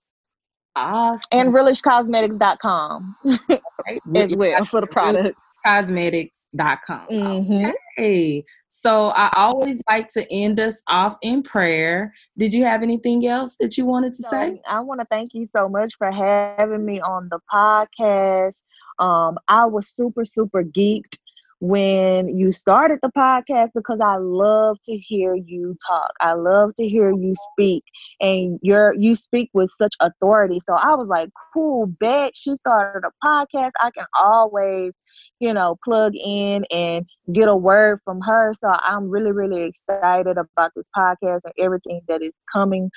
Awesome. 0.76 1.22
And 1.30 1.50
realishcosmetics.com 1.50 3.16
right. 3.24 4.00
as 4.16 4.36
well 4.36 4.64
for 4.64 4.80
the 4.80 4.86
product. 4.86 5.40
Cosmetics.com. 5.64 7.06
Mm-hmm. 7.08 7.70
Okay. 7.98 8.44
So 8.68 9.12
I 9.14 9.30
always 9.36 9.80
like 9.88 10.08
to 10.08 10.30
end 10.32 10.58
us 10.58 10.82
off 10.88 11.16
in 11.22 11.42
prayer. 11.42 12.12
Did 12.36 12.52
you 12.52 12.64
have 12.64 12.82
anything 12.82 13.26
else 13.26 13.56
that 13.60 13.78
you 13.78 13.86
wanted 13.86 14.12
to 14.14 14.22
so, 14.24 14.30
say? 14.30 14.60
I 14.66 14.80
want 14.80 15.00
to 15.00 15.06
thank 15.10 15.30
you 15.32 15.46
so 15.46 15.68
much 15.68 15.94
for 15.96 16.10
having 16.10 16.84
me 16.84 17.00
on 17.00 17.28
the 17.30 17.38
podcast. 17.50 18.56
Um, 18.98 19.38
I 19.48 19.66
was 19.66 19.88
super, 19.88 20.24
super 20.24 20.64
geeked 20.64 21.18
when 21.64 22.28
you 22.36 22.52
started 22.52 22.98
the 23.02 23.10
podcast 23.16 23.70
because 23.74 23.98
I 23.98 24.16
love 24.16 24.76
to 24.84 24.98
hear 24.98 25.34
you 25.34 25.74
talk. 25.88 26.10
I 26.20 26.34
love 26.34 26.74
to 26.76 26.86
hear 26.86 27.10
you 27.10 27.32
speak 27.52 27.82
and 28.20 28.58
you're 28.62 28.94
you 28.98 29.14
speak 29.14 29.48
with 29.54 29.70
such 29.70 29.94
authority. 29.98 30.60
So 30.68 30.74
I 30.74 30.94
was 30.94 31.08
like, 31.08 31.30
cool, 31.54 31.86
bet 31.86 32.32
she 32.34 32.54
started 32.56 33.08
a 33.08 33.26
podcast. 33.26 33.70
I 33.80 33.90
can 33.92 34.04
always, 34.14 34.92
you 35.40 35.54
know, 35.54 35.78
plug 35.82 36.12
in 36.14 36.66
and 36.70 37.06
get 37.32 37.48
a 37.48 37.56
word 37.56 38.00
from 38.04 38.20
her. 38.20 38.52
So 38.60 38.68
I'm 38.70 39.08
really, 39.08 39.32
really 39.32 39.62
excited 39.62 40.36
about 40.36 40.72
this 40.76 40.86
podcast 40.94 41.40
and 41.44 41.54
everything 41.58 42.02
that 42.08 42.22
is 42.22 42.32
coming 42.52 42.90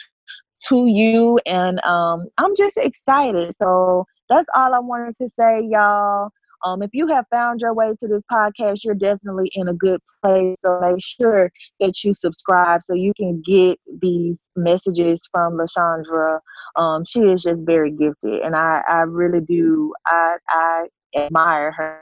to 0.68 0.88
you. 0.88 1.40
And 1.46 1.84
um, 1.86 2.26
I'm 2.38 2.54
just 2.58 2.76
excited. 2.76 3.56
So 3.62 4.06
that's 4.30 4.48
all 4.54 4.74
I 4.74 4.80
wanted 4.80 5.16
to 5.22 5.30
say, 5.30 5.62
y'all. 5.70 6.32
Um, 6.64 6.82
if 6.82 6.90
you 6.94 7.08
have 7.08 7.26
found 7.32 7.62
your 7.62 7.74
way 7.74 7.94
to 8.00 8.08
this 8.08 8.24
podcast, 8.32 8.84
you're 8.84 8.96
definitely 8.96 9.50
in 9.54 9.68
a 9.68 9.74
good 9.74 10.00
place. 10.24 10.56
So 10.66 10.80
make 10.82 11.02
sure 11.04 11.52
that 11.80 12.04
you 12.04 12.14
subscribe 12.14 12.82
so 12.84 12.94
you 12.94 13.14
can 13.16 13.42
get 13.46 13.80
these 14.02 14.36
messages 14.56 15.28
from 15.32 15.58
Lashandra. 15.58 16.40
Um, 16.76 17.04
she 17.06 17.22
is 17.22 17.44
just 17.44 17.66
very 17.66 17.92
gifted, 17.92 18.42
and 18.42 18.56
I, 18.56 18.82
I 18.88 19.02
really 19.02 19.42
do. 19.42 19.94
I, 20.08 20.38
I 20.50 20.88
admire 21.16 21.72
her. 21.72 22.02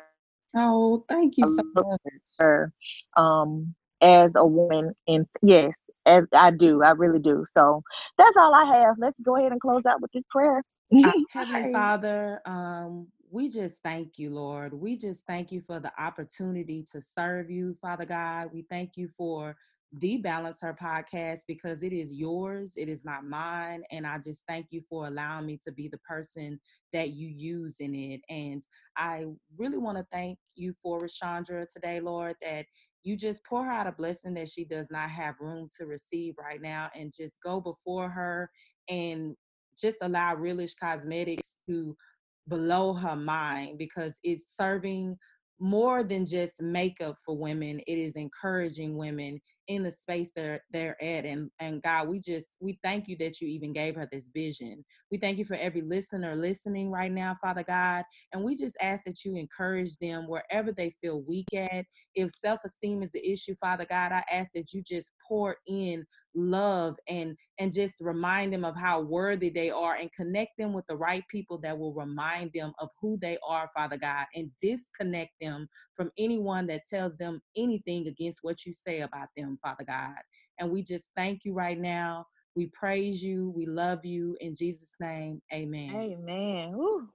Oh, 0.55 1.03
thank 1.09 1.37
you 1.37 1.47
so 1.47 1.63
much. 1.75 1.99
Her, 2.39 2.71
um, 3.17 3.75
as 4.01 4.31
a 4.35 4.45
woman, 4.45 4.93
and 5.07 5.25
yes, 5.41 5.75
as 6.05 6.25
I 6.33 6.51
do, 6.51 6.81
I 6.83 6.91
really 6.91 7.19
do. 7.19 7.43
So 7.57 7.81
that's 8.17 8.37
all 8.37 8.53
I 8.53 8.65
have. 8.65 8.95
Let's 8.97 9.19
go 9.21 9.35
ahead 9.37 9.51
and 9.51 9.59
close 9.59 9.85
out 9.85 10.01
with 10.01 10.11
this 10.13 10.23
prayer. 10.29 10.63
Heavenly 11.33 11.73
Father, 11.73 12.41
um, 12.45 13.07
we 13.35 13.49
just 13.49 13.83
thank 13.83 14.17
you, 14.17 14.29
Lord. 14.29 14.73
We 14.73 14.95
just 14.95 15.25
thank 15.27 15.51
you 15.51 15.59
for 15.59 15.77
the 15.81 15.91
opportunity 16.01 16.85
to 16.93 17.01
serve 17.01 17.51
you, 17.51 17.75
Father 17.81 18.05
God. 18.05 18.51
We 18.53 18.61
thank 18.69 18.95
you 18.95 19.09
for 19.09 19.57
the 19.91 20.15
Balance 20.15 20.61
Her 20.61 20.73
podcast 20.73 21.41
because 21.45 21.83
it 21.83 21.91
is 21.91 22.13
yours, 22.13 22.71
it 22.77 22.87
is 22.87 23.03
not 23.03 23.25
mine. 23.25 23.83
And 23.91 24.07
I 24.07 24.19
just 24.19 24.43
thank 24.47 24.67
you 24.69 24.79
for 24.89 25.07
allowing 25.07 25.47
me 25.47 25.59
to 25.65 25.73
be 25.73 25.89
the 25.89 25.97
person 25.97 26.61
that 26.93 27.09
you 27.09 27.27
use 27.27 27.81
in 27.81 27.93
it. 27.93 28.21
And 28.29 28.63
I 28.95 29.25
really 29.57 29.79
want 29.79 29.97
to 29.97 30.07
thank 30.13 30.39
you 30.55 30.73
for 30.81 31.01
Rashandra 31.01 31.65
today, 31.69 31.99
Lord, 31.99 32.37
that 32.41 32.67
you 33.03 33.17
just 33.17 33.43
pour 33.43 33.69
out 33.69 33.85
a 33.85 33.91
blessing 33.91 34.35
that 34.35 34.47
she 34.47 34.63
does 34.63 34.89
not 34.89 35.09
have 35.09 35.41
room 35.41 35.67
to 35.77 35.85
receive 35.85 36.35
right 36.39 36.61
now 36.61 36.89
and 36.95 37.11
just 37.13 37.41
go 37.43 37.59
before 37.59 38.07
her 38.07 38.49
and 38.87 39.35
just 39.77 39.97
allow 39.99 40.37
Realish 40.37 40.79
Cosmetics 40.79 41.57
to 41.67 41.97
below 42.47 42.93
her 42.93 43.15
mind 43.15 43.77
because 43.77 44.13
it's 44.23 44.55
serving 44.55 45.15
more 45.59 46.03
than 46.03 46.25
just 46.25 46.61
makeup 46.61 47.15
for 47.25 47.37
women 47.37 47.79
it 47.87 47.97
is 47.97 48.15
encouraging 48.15 48.97
women 48.97 49.39
in 49.67 49.83
the 49.83 49.91
space 49.91 50.31
they're 50.35 50.61
they're 50.71 51.01
at 51.03 51.25
and 51.25 51.49
and 51.59 51.81
god 51.81 52.07
we 52.07 52.19
just 52.19 52.57
we 52.61 52.79
thank 52.83 53.07
you 53.07 53.15
that 53.17 53.41
you 53.41 53.47
even 53.47 53.73
gave 53.73 53.95
her 53.95 54.07
this 54.11 54.29
vision. 54.33 54.83
We 55.11 55.17
thank 55.17 55.37
you 55.37 55.45
for 55.45 55.55
every 55.55 55.81
listener 55.81 56.35
listening 56.35 56.91
right 56.91 57.11
now 57.11 57.35
father 57.35 57.63
god 57.63 58.03
and 58.33 58.43
we 58.43 58.55
just 58.55 58.77
ask 58.81 59.03
that 59.05 59.23
you 59.23 59.35
encourage 59.35 59.97
them 59.97 60.27
wherever 60.27 60.71
they 60.71 60.91
feel 61.01 61.21
weak 61.21 61.53
at. 61.53 61.85
If 62.13 62.31
self-esteem 62.31 63.03
is 63.03 63.11
the 63.11 63.27
issue 63.27 63.55
father 63.59 63.85
god 63.89 64.11
i 64.11 64.23
ask 64.31 64.51
that 64.53 64.73
you 64.73 64.83
just 64.83 65.11
pour 65.27 65.57
in 65.67 66.05
love 66.35 66.97
and 67.07 67.35
and 67.59 67.73
just 67.73 67.95
remind 68.01 68.51
them 68.51 68.65
of 68.65 68.75
how 68.75 68.99
worthy 68.99 69.49
they 69.49 69.69
are 69.69 69.95
and 69.95 70.11
connect 70.11 70.51
them 70.57 70.73
with 70.73 70.85
the 70.87 70.95
right 70.95 71.23
people 71.29 71.57
that 71.57 71.77
will 71.77 71.93
remind 71.93 72.51
them 72.53 72.73
of 72.79 72.89
who 73.01 73.17
they 73.21 73.37
are 73.47 73.69
father 73.73 73.97
god 73.97 74.25
and 74.35 74.51
disconnect 74.61 75.31
them 75.39 75.67
from 75.95 76.11
anyone 76.17 76.67
that 76.67 76.81
tells 76.89 77.15
them 77.17 77.39
anything 77.55 78.07
against 78.07 78.39
what 78.41 78.65
you 78.65 78.73
say 78.73 79.01
about 79.01 79.29
them 79.37 79.54
father 79.61 79.83
god 79.83 80.15
and 80.59 80.69
we 80.69 80.81
just 80.81 81.09
thank 81.15 81.45
you 81.45 81.53
right 81.53 81.79
now 81.79 82.25
we 82.55 82.67
praise 82.67 83.23
you 83.23 83.51
we 83.55 83.65
love 83.65 84.05
you 84.05 84.35
in 84.39 84.55
jesus 84.55 84.91
name 84.99 85.41
amen 85.53 85.93
amen 85.95 86.73
Ooh. 86.75 87.07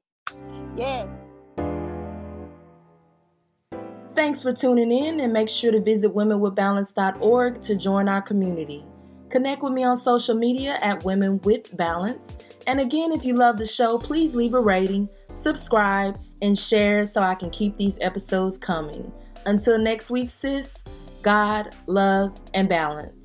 yes 0.77 1.09
Thanks 4.15 4.43
for 4.43 4.53
tuning 4.53 4.91
in 4.91 5.21
and 5.21 5.33
make 5.33 5.49
sure 5.49 5.71
to 5.71 5.81
visit 5.81 6.13
womenwithbalance.org 6.13 7.63
to 7.63 7.77
join 7.77 8.09
our 8.09 8.21
community. 8.21 8.85
Connect 9.31 9.63
with 9.63 9.73
me 9.73 9.85
on 9.85 9.97
social 9.97 10.35
media 10.35 10.77
at 10.83 11.05
Women 11.05 11.41
with 11.43 11.75
Balance. 11.77 12.37
And 12.67 12.81
again, 12.81 13.13
if 13.13 13.25
you 13.25 13.35
love 13.35 13.57
the 13.57 13.67
show, 13.67 13.99
please 13.99 14.35
leave 14.35 14.55
a 14.55 14.61
rating, 14.61 15.09
subscribe, 15.33 16.19
and 16.43 16.59
share 16.59 17.07
so 17.07 17.23
I 17.23 17.37
can 17.37 17.51
keep 17.51 17.77
these 17.77 17.99
episodes 18.01 18.59
coming. 18.59 19.13
Until 19.47 19.79
next 19.79 20.11
week, 20.11 20.31
sis, 20.31 20.75
God, 21.23 21.75
love, 21.87 22.39
and 22.55 22.69
balance. 22.69 23.20